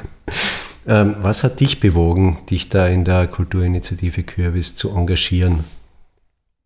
Ähm, 0.86 1.16
was 1.20 1.44
hat 1.44 1.60
dich 1.60 1.80
bewogen, 1.80 2.38
dich 2.50 2.68
da 2.68 2.86
in 2.86 3.04
der 3.04 3.26
Kulturinitiative 3.26 4.22
Kürbis 4.22 4.74
zu 4.74 4.90
engagieren? 4.90 5.64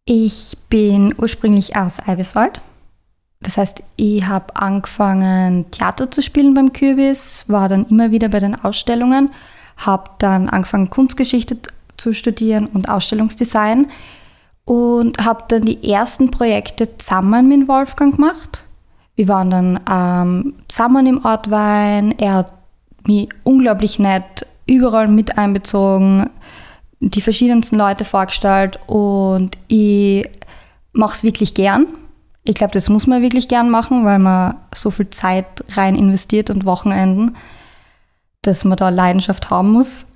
Ich 0.04 0.56
bin 0.70 1.14
ursprünglich 1.18 1.76
aus 1.76 2.06
Eiweswald. 2.06 2.60
Das 3.40 3.56
heißt, 3.56 3.82
ich 3.96 4.26
habe 4.26 4.56
angefangen, 4.56 5.70
Theater 5.70 6.10
zu 6.10 6.22
spielen 6.22 6.54
beim 6.54 6.72
Kürbis, 6.72 7.44
war 7.46 7.68
dann 7.68 7.86
immer 7.86 8.10
wieder 8.10 8.28
bei 8.28 8.40
den 8.40 8.56
Ausstellungen, 8.56 9.30
habe 9.76 10.10
dann 10.18 10.48
angefangen, 10.48 10.90
Kunstgeschichte 10.90 11.56
zu 11.96 12.14
studieren 12.14 12.66
und 12.66 12.88
Ausstellungsdesign 12.88 13.86
und 14.64 15.24
habe 15.24 15.44
dann 15.48 15.62
die 15.62 15.88
ersten 15.92 16.30
Projekte 16.30 16.96
zusammen 16.96 17.48
mit 17.48 17.68
Wolfgang 17.68 18.16
gemacht. 18.16 18.64
Wir 19.14 19.28
waren 19.28 19.50
dann 19.50 19.80
ähm, 19.90 20.54
zusammen 20.68 21.06
im 21.06 21.24
Ortwein, 21.24 22.12
er 22.18 22.34
hat 22.34 22.52
mich 23.06 23.28
unglaublich 23.44 23.98
nett 23.98 24.46
überall 24.66 25.08
mit 25.08 25.38
einbezogen, 25.38 26.30
die 27.00 27.20
verschiedensten 27.20 27.76
Leute 27.76 28.04
vorgestellt 28.04 28.78
und 28.86 29.56
ich 29.68 30.28
mache 30.92 31.14
es 31.14 31.24
wirklich 31.24 31.54
gern. 31.54 31.86
Ich 32.44 32.54
glaube, 32.54 32.72
das 32.72 32.88
muss 32.88 33.06
man 33.06 33.22
wirklich 33.22 33.48
gern 33.48 33.70
machen, 33.70 34.04
weil 34.04 34.18
man 34.18 34.56
so 34.74 34.90
viel 34.90 35.10
Zeit 35.10 35.46
rein 35.76 35.96
investiert 35.96 36.50
und 36.50 36.64
Wochenenden, 36.64 37.36
dass 38.42 38.64
man 38.64 38.76
da 38.76 38.88
Leidenschaft 38.88 39.50
haben 39.50 39.72
muss. 39.72 40.06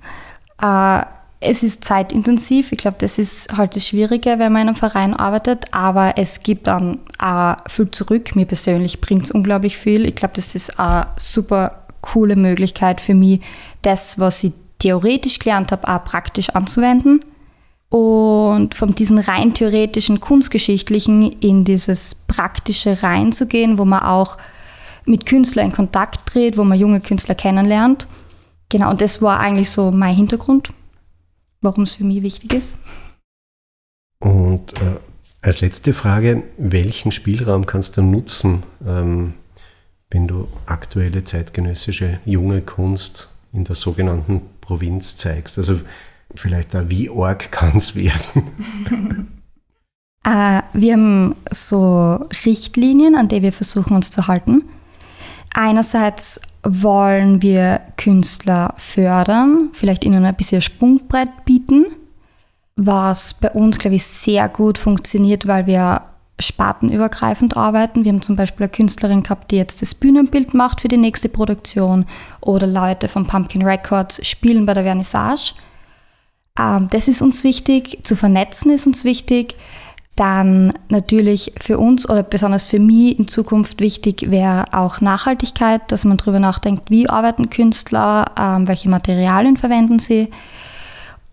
Äh, 0.61 1.03
es 1.45 1.61
ist 1.61 1.83
zeitintensiv. 1.83 2.71
Ich 2.71 2.77
glaube, 2.77 2.97
das 2.99 3.19
ist 3.19 3.55
halt 3.55 3.75
das 3.75 3.85
Schwierige, 3.85 4.39
wenn 4.39 4.51
man 4.51 4.63
in 4.63 4.67
einem 4.69 4.75
Verein 4.75 5.13
arbeitet. 5.13 5.65
Aber 5.73 6.13
es 6.17 6.41
gibt 6.41 6.67
dann 6.67 6.99
auch 7.19 7.55
viel 7.67 7.91
zurück. 7.91 8.35
Mir 8.35 8.45
persönlich 8.45 9.01
bringt 9.01 9.25
es 9.25 9.31
unglaublich 9.31 9.77
viel. 9.77 10.05
Ich 10.05 10.15
glaube, 10.15 10.33
das 10.35 10.55
ist 10.55 10.79
auch 10.79 11.05
super 11.17 11.82
coole 12.03 12.35
Möglichkeit 12.35 13.01
für 13.01 13.15
mich, 13.15 13.41
das, 13.81 14.19
was 14.19 14.43
ich 14.43 14.53
theoretisch 14.77 15.39
gelernt 15.39 15.71
habe, 15.71 15.87
auch 15.87 16.03
praktisch 16.03 16.51
anzuwenden. 16.51 17.21
Und 17.89 18.75
von 18.75 18.93
diesen 18.95 19.19
rein 19.19 19.53
theoretischen, 19.53 20.19
kunstgeschichtlichen 20.19 21.31
in 21.41 21.63
dieses 21.63 22.15
praktische 22.27 23.01
reinzugehen, 23.01 23.77
wo 23.77 23.85
man 23.85 24.01
auch 24.01 24.37
mit 25.05 25.25
Künstlern 25.25 25.67
in 25.67 25.71
Kontakt 25.71 26.27
tritt, 26.27 26.57
wo 26.57 26.63
man 26.63 26.79
junge 26.79 27.01
Künstler 27.01 27.35
kennenlernt. 27.35 28.07
Genau, 28.69 28.89
und 28.89 29.01
das 29.01 29.21
war 29.21 29.39
eigentlich 29.39 29.69
so 29.69 29.91
mein 29.91 30.15
Hintergrund, 30.15 30.69
warum 31.61 31.83
es 31.83 31.93
für 31.93 32.03
mich 32.03 32.23
wichtig 32.23 32.53
ist. 32.53 32.75
Und 34.19 34.73
äh, 34.81 34.97
als 35.41 35.61
letzte 35.61 35.93
Frage, 35.93 36.43
welchen 36.57 37.11
Spielraum 37.11 37.65
kannst 37.65 37.97
du 37.97 38.01
nutzen, 38.01 38.63
ähm, 38.87 39.33
wenn 40.13 40.27
du 40.27 40.47
aktuelle 40.65 41.23
zeitgenössische 41.23 42.19
junge 42.23 42.61
Kunst 42.61 43.29
in 43.51 43.63
der 43.63 43.75
sogenannten 43.75 44.41
Provinz 44.61 45.17
zeigst? 45.17 45.57
Also 45.57 45.81
vielleicht 46.35 46.75
auch, 46.75 46.83
wie 46.87 47.09
arg 47.09 47.51
kann 47.51 47.77
es 47.77 47.95
werden? 47.95 48.47
äh, 50.25 50.61
wir 50.73 50.93
haben 50.93 51.35
so 51.51 52.19
Richtlinien, 52.45 53.15
an 53.15 53.27
die 53.27 53.41
wir 53.41 53.53
versuchen 53.53 53.95
uns 53.95 54.11
zu 54.11 54.27
halten. 54.27 54.63
Einerseits 55.53 56.39
wollen 56.63 57.41
wir 57.41 57.81
Künstler 57.97 58.73
fördern, 58.77 59.69
vielleicht 59.73 60.03
ihnen 60.03 60.25
ein 60.25 60.35
bisschen 60.35 60.61
Sprungbrett 60.61 61.45
bieten, 61.45 61.85
was 62.75 63.35
bei 63.35 63.51
uns, 63.51 63.77
glaube 63.77 63.97
ich, 63.97 64.03
sehr 64.03 64.49
gut 64.49 64.77
funktioniert, 64.77 65.45
weil 65.47 65.67
wir 65.67 66.01
spartenübergreifend 66.43 67.57
arbeiten. 67.57 68.03
Wir 68.03 68.11
haben 68.11 68.21
zum 68.21 68.35
Beispiel 68.35 68.65
eine 68.65 68.71
Künstlerin 68.71 69.23
gehabt, 69.23 69.51
die 69.51 69.57
jetzt 69.57 69.81
das 69.81 69.95
Bühnenbild 69.95 70.53
macht 70.53 70.81
für 70.81 70.87
die 70.87 70.97
nächste 70.97 71.29
Produktion 71.29 72.05
oder 72.41 72.67
Leute 72.67 73.07
von 73.07 73.25
Pumpkin 73.25 73.63
Records 73.63 74.25
spielen 74.27 74.65
bei 74.65 74.73
der 74.73 74.83
Vernissage. 74.83 75.53
Ähm, 76.57 76.87
das 76.91 77.07
ist 77.07 77.21
uns 77.21 77.43
wichtig, 77.43 77.99
zu 78.03 78.15
vernetzen 78.15 78.71
ist 78.71 78.87
uns 78.87 79.03
wichtig. 79.03 79.55
Dann 80.15 80.73
natürlich 80.89 81.53
für 81.59 81.79
uns 81.79 82.07
oder 82.07 82.21
besonders 82.21 82.61
für 82.61 82.79
mich 82.79 83.17
in 83.17 83.27
Zukunft 83.27 83.79
wichtig 83.79 84.29
wäre 84.29 84.65
auch 84.71 85.01
Nachhaltigkeit, 85.01 85.91
dass 85.91 86.05
man 86.05 86.17
darüber 86.17 86.39
nachdenkt, 86.39 86.91
wie 86.91 87.09
arbeiten 87.09 87.49
Künstler, 87.49 88.25
ähm, 88.39 88.67
welche 88.67 88.89
Materialien 88.89 89.57
verwenden 89.57 89.97
sie. 89.97 90.29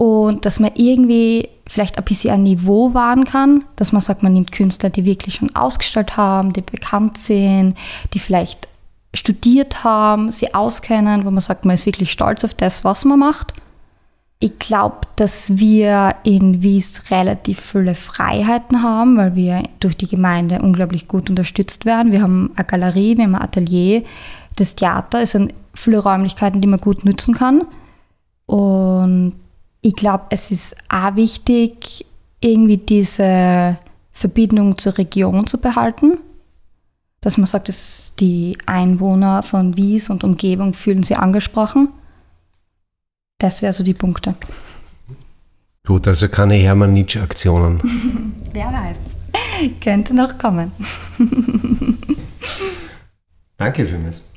Und 0.01 0.47
dass 0.47 0.61
man 0.61 0.71
irgendwie 0.77 1.51
vielleicht 1.67 1.99
ein 1.99 2.05
bisschen 2.05 2.33
ein 2.33 2.43
Niveau 2.45 2.95
wahren 2.95 3.25
kann, 3.25 3.65
dass 3.77 3.93
man 3.93 4.01
sagt, 4.01 4.23
man 4.23 4.33
nimmt 4.33 4.51
Künstler, 4.51 4.89
die 4.89 5.05
wirklich 5.05 5.35
schon 5.35 5.55
ausgestellt 5.55 6.17
haben, 6.17 6.55
die 6.55 6.63
bekannt 6.63 7.19
sind, 7.19 7.77
die 8.15 8.19
vielleicht 8.19 8.67
studiert 9.13 9.85
haben, 9.85 10.33
sie 10.33 10.55
auskennen, 10.55 11.27
wo 11.27 11.31
man 11.31 11.43
sagt, 11.43 11.67
man 11.67 11.75
ist 11.75 11.85
wirklich 11.85 12.11
stolz 12.11 12.47
auf 12.47 12.55
das, 12.55 12.83
was 12.83 13.05
man 13.05 13.19
macht. 13.19 13.53
Ich 14.39 14.59
glaube, 14.59 15.01
dass 15.17 15.59
wir 15.59 16.15
in 16.23 16.63
Wies 16.63 17.11
relativ 17.11 17.61
viele 17.61 17.95
Freiheiten 17.95 18.83
haben, 18.83 19.19
weil 19.19 19.35
wir 19.35 19.65
durch 19.81 19.99
die 19.99 20.09
Gemeinde 20.09 20.63
unglaublich 20.63 21.09
gut 21.09 21.29
unterstützt 21.29 21.85
werden. 21.85 22.11
Wir 22.11 22.23
haben 22.23 22.53
eine 22.57 22.65
Galerie, 22.65 23.19
wir 23.19 23.25
haben 23.25 23.35
ein 23.35 23.43
Atelier, 23.43 24.03
das 24.57 24.77
Theater, 24.77 25.21
es 25.21 25.33
sind 25.33 25.53
viele 25.75 25.99
Räumlichkeiten, 25.99 26.63
die 26.63 26.69
man 26.69 26.81
gut 26.81 27.05
nutzen 27.05 27.35
kann. 27.35 27.67
Und 28.47 29.35
ich 29.83 29.95
glaube, 29.95 30.27
es 30.31 30.51
ist 30.51 30.77
auch 30.89 31.17
wichtig, 31.17 32.05
irgendwie 32.41 32.79
diese 32.79 33.79
Verbindung 34.13 34.77
zur 34.79 34.99
Region 34.99 35.47
zu 35.47 35.59
behalten. 35.59 36.19
Dass 37.23 37.37
man 37.37 37.47
sagt, 37.47 37.69
dass 37.69 38.15
die 38.19 38.57
Einwohner 38.67 39.43
von 39.43 39.77
Wies 39.77 40.09
und 40.09 40.25
Umgebung 40.25 40.73
fühlen 40.73 41.03
sich 41.03 41.19
angesprochen. 41.19 41.89
Das 43.39 43.63
wäre 43.63 43.73
so 43.73 43.83
die 43.83 43.95
Punkte. 43.95 44.35
Gut, 45.87 46.07
also 46.07 46.29
keine 46.29 46.55
Hermann 46.55 46.93
Nietzsche-Aktionen. 46.93 47.81
Wer 48.53 48.67
weiß. 48.67 48.99
Könnte 49.81 50.15
noch 50.15 50.39
kommen. 50.39 50.73
Danke 53.57 53.87
vielmals. 53.87 54.31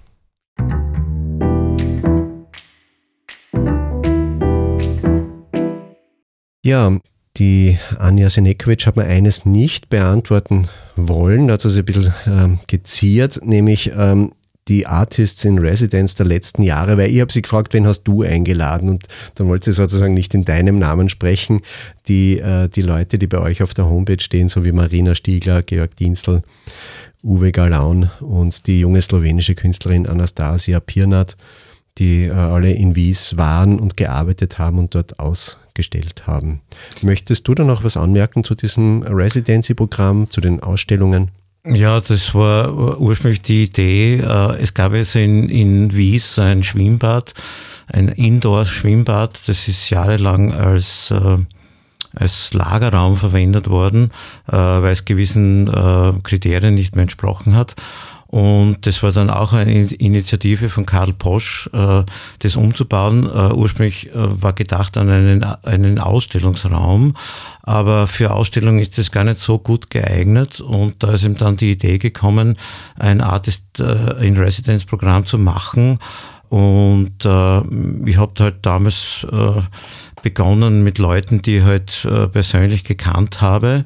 Ja, 6.65 6.97
die 7.35 7.77
Anja 7.99 8.29
Senekovic 8.29 8.87
hat 8.87 8.95
mir 8.95 9.03
eines 9.03 9.45
nicht 9.45 9.89
beantworten 9.89 10.69
wollen, 10.95 11.47
da 11.47 11.55
hat 11.55 11.61
sie 11.61 11.69
sich 11.69 11.79
ein 11.79 11.85
bisschen 11.85 12.13
ähm, 12.25 12.59
geziert, 12.67 13.41
nämlich 13.43 13.91
ähm, 13.97 14.31
die 14.69 14.87
Artists 14.87 15.43
in 15.43 15.57
Residence 15.57 16.15
der 16.15 16.25
letzten 16.25 16.63
Jahre, 16.63 16.97
weil 16.97 17.11
ich 17.11 17.19
habe 17.19 17.33
sie 17.33 17.41
gefragt, 17.41 17.73
wen 17.73 17.85
hast 17.85 18.03
du 18.03 18.21
eingeladen? 18.21 18.87
Und 18.87 19.07
dann 19.35 19.49
wollte 19.49 19.71
sie 19.71 19.75
sozusagen 19.75 20.13
nicht 20.13 20.33
in 20.33 20.45
deinem 20.45 20.79
Namen 20.79 21.09
sprechen. 21.09 21.59
Die, 22.07 22.39
äh, 22.39 22.69
die 22.69 22.81
Leute, 22.81 23.19
die 23.19 23.27
bei 23.27 23.39
euch 23.39 23.61
auf 23.61 23.73
der 23.73 23.89
Homepage 23.89 24.21
stehen, 24.21 24.47
so 24.47 24.63
wie 24.63 24.71
Marina 24.71 25.15
Stiegler, 25.15 25.63
Georg 25.63 25.97
Dienstl, 25.97 26.43
Uwe 27.23 27.51
Galaun 27.51 28.09
und 28.21 28.67
die 28.67 28.79
junge 28.79 29.01
slowenische 29.01 29.55
Künstlerin 29.55 30.07
Anastasia 30.07 30.79
Pirnat, 30.79 31.35
die 31.97 32.25
äh, 32.25 32.31
alle 32.31 32.71
in 32.71 32.95
Wies 32.95 33.35
waren 33.35 33.79
und 33.79 33.97
gearbeitet 33.97 34.59
haben 34.59 34.79
und 34.79 34.95
dort 34.95 35.19
ausgestellt 35.73 36.27
haben. 36.27 36.61
Möchtest 37.01 37.47
du 37.47 37.55
da 37.55 37.63
noch 37.63 37.83
was 37.83 37.97
anmerken 37.97 38.43
zu 38.43 38.55
diesem 38.55 39.01
Residency-Programm, 39.03 40.29
zu 40.29 40.39
den 40.39 40.61
Ausstellungen? 40.61 41.31
Ja, 41.65 41.99
das 42.01 42.35
war 42.35 42.99
ursprünglich 42.99 43.41
die 43.41 43.63
Idee. 43.63 44.19
Äh, 44.19 44.61
es 44.61 44.73
gab 44.73 44.93
jetzt 44.93 45.15
in, 45.15 45.49
in 45.49 45.95
Wies 45.95 46.37
ein 46.37 46.63
Schwimmbad, 46.63 47.33
ein 47.87 48.09
Indoor-Schwimmbad, 48.09 49.39
das 49.47 49.67
ist 49.67 49.89
jahrelang 49.89 50.53
als, 50.53 51.09
äh, 51.11 51.37
als 52.13 52.53
Lagerraum 52.53 53.15
verwendet 53.17 53.69
worden, 53.69 54.11
äh, 54.47 54.55
weil 54.55 54.93
es 54.93 55.05
gewissen 55.05 55.71
Kriterien 56.23 56.75
nicht 56.75 56.95
mehr 56.95 57.03
entsprochen 57.03 57.55
hat. 57.55 57.75
Und 58.33 58.87
das 58.87 59.03
war 59.03 59.11
dann 59.11 59.29
auch 59.29 59.53
eine 59.53 59.71
Initiative 59.71 60.69
von 60.69 60.87
Karl 60.87 61.13
Posch, 61.13 61.69
äh, 61.71 62.01
das 62.39 62.55
umzubauen. 62.55 63.25
Äh, 63.25 63.53
ursprünglich 63.53 64.09
äh, 64.09 64.41
war 64.41 64.53
gedacht 64.53 64.97
an 64.97 65.11
einen, 65.11 65.43
einen 65.43 65.99
Ausstellungsraum, 65.99 67.13
aber 67.61 68.07
für 68.07 68.31
Ausstellungen 68.31 68.79
ist 68.79 68.97
das 68.97 69.11
gar 69.11 69.23
nicht 69.23 69.39
so 69.39 69.59
gut 69.59 69.91
geeignet. 69.91 70.61
Und 70.61 71.03
da 71.03 71.13
ist 71.13 71.23
ihm 71.23 71.37
dann 71.37 71.57
die 71.57 71.73
Idee 71.73 71.99
gekommen, 71.99 72.57
ein 72.97 73.21
Artist 73.21 73.65
in 73.79 74.37
Residence 74.37 74.85
Programm 74.85 75.27
zu 75.27 75.37
machen. 75.37 75.99
Und 76.49 77.17
ich 77.21 78.17
habe 78.17 78.33
halt 78.39 78.55
damals 78.63 79.27
begonnen 80.23 80.83
mit 80.83 80.97
Leuten, 80.97 81.41
die 81.43 81.57
ich 81.57 81.63
halt 81.63 82.07
persönlich 82.31 82.83
gekannt 82.83 83.41
habe 83.41 83.85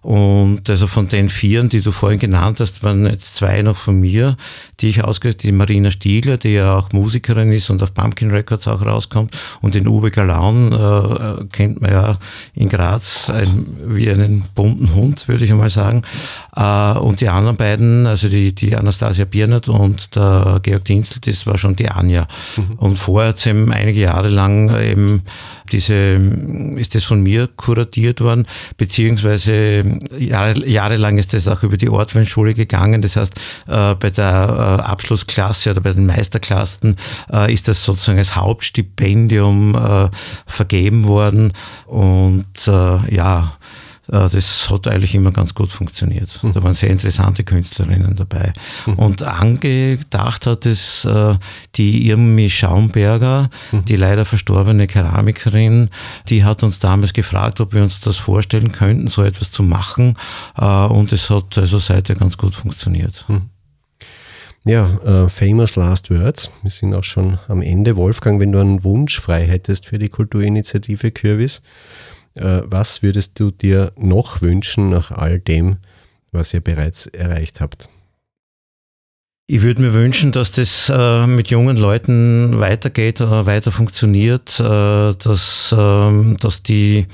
und 0.00 0.68
also 0.68 0.86
von 0.86 1.08
den 1.08 1.28
Vieren, 1.28 1.68
die 1.68 1.80
du 1.80 1.92
vorhin 1.92 2.18
genannt 2.18 2.60
hast, 2.60 2.82
waren 2.82 3.06
jetzt 3.06 3.36
zwei 3.36 3.62
noch 3.62 3.76
von 3.76 4.00
mir, 4.00 4.36
die 4.80 4.90
ich 4.90 5.04
ausgehört, 5.04 5.42
die 5.42 5.52
Marina 5.52 5.90
Stiegler, 5.90 6.36
die 6.36 6.54
ja 6.54 6.76
auch 6.76 6.92
Musikerin 6.92 7.52
ist 7.52 7.70
und 7.70 7.82
auf 7.82 7.94
Pumpkin 7.94 8.30
Records 8.30 8.68
auch 8.68 8.84
rauskommt. 8.84 9.36
Und 9.60 9.74
den 9.74 9.88
Uwe 9.88 10.10
Galaun 10.10 10.72
äh, 10.72 11.44
kennt 11.52 11.80
man 11.80 11.90
ja 11.90 12.18
in 12.54 12.68
Graz 12.68 13.28
ein, 13.28 13.66
wie 13.86 14.10
einen 14.10 14.44
bunten 14.54 14.94
Hund, 14.94 15.26
würde 15.28 15.44
ich 15.44 15.50
einmal 15.50 15.70
sagen. 15.70 16.02
Äh, 16.54 16.92
und 16.98 17.20
die 17.20 17.28
anderen 17.28 17.56
beiden, 17.56 18.06
also 18.06 18.28
die, 18.28 18.54
die 18.54 18.76
Anastasia 18.76 19.24
Biernert 19.24 19.68
und 19.68 20.14
der 20.14 20.60
Georg 20.62 20.84
Dienstl, 20.84 21.20
das 21.20 21.46
war 21.46 21.58
schon 21.58 21.76
die 21.76 21.88
Anja. 21.88 22.28
Mhm. 22.56 22.72
Und 22.76 22.98
vorher 22.98 23.30
hat 23.30 23.46
eben 23.46 23.72
einige 23.72 24.00
Jahre 24.00 24.28
lang 24.28 24.80
eben 24.80 25.22
diese, 25.72 25.94
ist 26.76 26.94
das 26.94 27.04
von 27.04 27.22
mir 27.22 27.48
kuratiert 27.56 28.20
worden, 28.20 28.46
beziehungsweise 28.76 29.84
Jahre, 30.18 30.66
jahrelang 30.68 31.18
ist 31.18 31.34
das 31.34 31.48
auch 31.48 31.62
über 31.62 31.76
die 31.76 31.88
Ortweinschule 31.88 32.54
gegangen. 32.54 33.02
Das 33.02 33.16
heißt, 33.16 33.34
äh, 33.66 33.94
bei 33.94 34.10
der 34.10 34.78
äh, 34.80 34.82
Abschlussklasse 34.82 35.70
oder 35.70 35.80
bei 35.80 35.92
den 35.92 36.06
Meisterklassen 36.06 36.96
äh, 37.32 37.52
ist 37.52 37.68
das 37.68 37.84
sozusagen 37.84 38.18
als 38.18 38.36
Hauptstipendium 38.36 40.08
vergeben 40.46 41.06
worden. 41.06 41.52
Und 41.86 42.46
ja, 42.66 43.57
das 44.08 44.70
hat 44.70 44.88
eigentlich 44.88 45.14
immer 45.14 45.32
ganz 45.32 45.54
gut 45.54 45.70
funktioniert. 45.70 46.42
Mhm. 46.42 46.52
Da 46.54 46.62
waren 46.62 46.74
sehr 46.74 46.90
interessante 46.90 47.44
Künstlerinnen 47.44 48.16
dabei. 48.16 48.52
Mhm. 48.86 48.94
Und 48.94 49.22
angedacht 49.22 50.46
hat 50.46 50.64
es 50.66 51.04
äh, 51.04 51.34
die 51.74 52.08
Irmi 52.08 52.48
Schaumberger, 52.48 53.50
mhm. 53.70 53.84
die 53.84 53.96
leider 53.96 54.24
verstorbene 54.24 54.86
Keramikerin, 54.86 55.90
die 56.28 56.44
hat 56.44 56.62
uns 56.62 56.78
damals 56.78 57.12
gefragt, 57.12 57.60
ob 57.60 57.74
wir 57.74 57.82
uns 57.82 58.00
das 58.00 58.16
vorstellen 58.16 58.72
könnten, 58.72 59.08
so 59.08 59.22
etwas 59.22 59.52
zu 59.52 59.62
machen. 59.62 60.16
Äh, 60.56 60.64
und 60.64 61.12
es 61.12 61.28
hat 61.28 61.58
also 61.58 61.78
seither 61.78 62.14
ganz 62.14 62.38
gut 62.38 62.54
funktioniert. 62.54 63.24
Mhm. 63.28 63.50
Ja, 64.64 64.98
uh, 65.06 65.28
famous 65.30 65.76
last 65.76 66.10
words. 66.10 66.50
Wir 66.60 66.70
sind 66.70 66.92
auch 66.92 67.04
schon 67.04 67.38
am 67.48 67.62
Ende. 67.62 67.96
Wolfgang, 67.96 68.38
wenn 68.38 68.52
du 68.52 68.58
einen 68.58 68.84
Wunsch 68.84 69.18
frei 69.18 69.46
hättest 69.46 69.86
für 69.86 69.98
die 69.98 70.10
Kulturinitiative 70.10 71.10
Kürbis, 71.10 71.58
äh, 71.58 71.62
was 72.40 73.02
würdest 73.02 73.38
du 73.40 73.50
dir 73.50 73.92
noch 73.96 74.42
wünschen 74.42 74.90
nach 74.90 75.10
all 75.10 75.40
dem, 75.40 75.76
was 76.32 76.54
ihr 76.54 76.60
bereits 76.60 77.06
erreicht 77.06 77.60
habt? 77.60 77.88
Ich 79.50 79.62
würde 79.62 79.80
mir 79.80 79.94
wünschen, 79.94 80.30
dass 80.30 80.52
das 80.52 80.92
äh, 80.94 81.26
mit 81.26 81.48
jungen 81.48 81.78
Leuten 81.78 82.60
weitergeht, 82.60 83.22
äh, 83.22 83.46
weiter 83.46 83.72
funktioniert, 83.72 84.60
äh, 84.60 85.14
dass, 85.14 85.74
ähm, 85.76 86.36
dass 86.38 86.62
die 86.62 87.06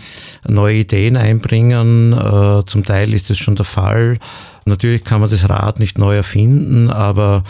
neue 0.44 0.78
Ideen 0.78 1.16
einbringen. 1.16 2.12
Äh, 2.12 2.64
zum 2.66 2.84
Teil 2.84 3.14
ist 3.14 3.30
das 3.30 3.38
schon 3.38 3.54
der 3.54 3.64
Fall. 3.64 4.18
Natürlich 4.64 5.04
kann 5.04 5.20
man 5.20 5.30
das 5.30 5.48
Rad 5.48 5.78
nicht 5.78 5.96
neu 5.96 6.16
erfinden, 6.16 6.90
aber 6.90 7.44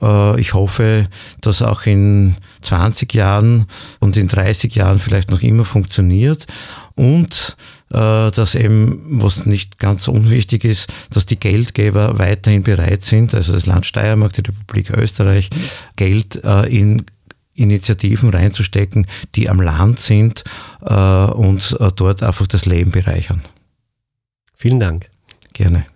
äh, 0.00 0.40
ich 0.40 0.54
hoffe, 0.54 1.08
dass 1.42 1.60
auch 1.60 1.84
in 1.84 2.36
20 2.62 3.12
Jahren 3.12 3.66
und 3.98 4.16
in 4.16 4.28
30 4.28 4.74
Jahren 4.74 5.00
vielleicht 5.00 5.30
noch 5.30 5.42
immer 5.42 5.66
funktioniert 5.66 6.46
und 7.00 7.56
äh, 7.88 8.30
dass 8.30 8.54
eben, 8.54 9.22
was 9.22 9.46
nicht 9.46 9.78
ganz 9.78 10.06
unwichtig 10.06 10.64
ist, 10.64 10.92
dass 11.08 11.24
die 11.24 11.40
Geldgeber 11.40 12.18
weiterhin 12.18 12.62
bereit 12.62 13.00
sind, 13.00 13.34
also 13.34 13.54
das 13.54 13.64
Land 13.64 13.86
Steiermark, 13.86 14.34
die 14.34 14.42
Republik 14.42 14.90
Österreich, 14.90 15.48
Geld 15.96 16.44
äh, 16.44 16.66
in 16.68 17.06
Initiativen 17.54 18.28
reinzustecken, 18.28 19.06
die 19.34 19.48
am 19.48 19.62
Land 19.62 19.98
sind 19.98 20.44
äh, 20.82 20.94
und 20.94 21.74
äh, 21.80 21.90
dort 21.96 22.22
einfach 22.22 22.46
das 22.46 22.66
Leben 22.66 22.90
bereichern. 22.90 23.42
Vielen 24.54 24.78
Dank. 24.78 25.08
Gerne. 25.54 25.86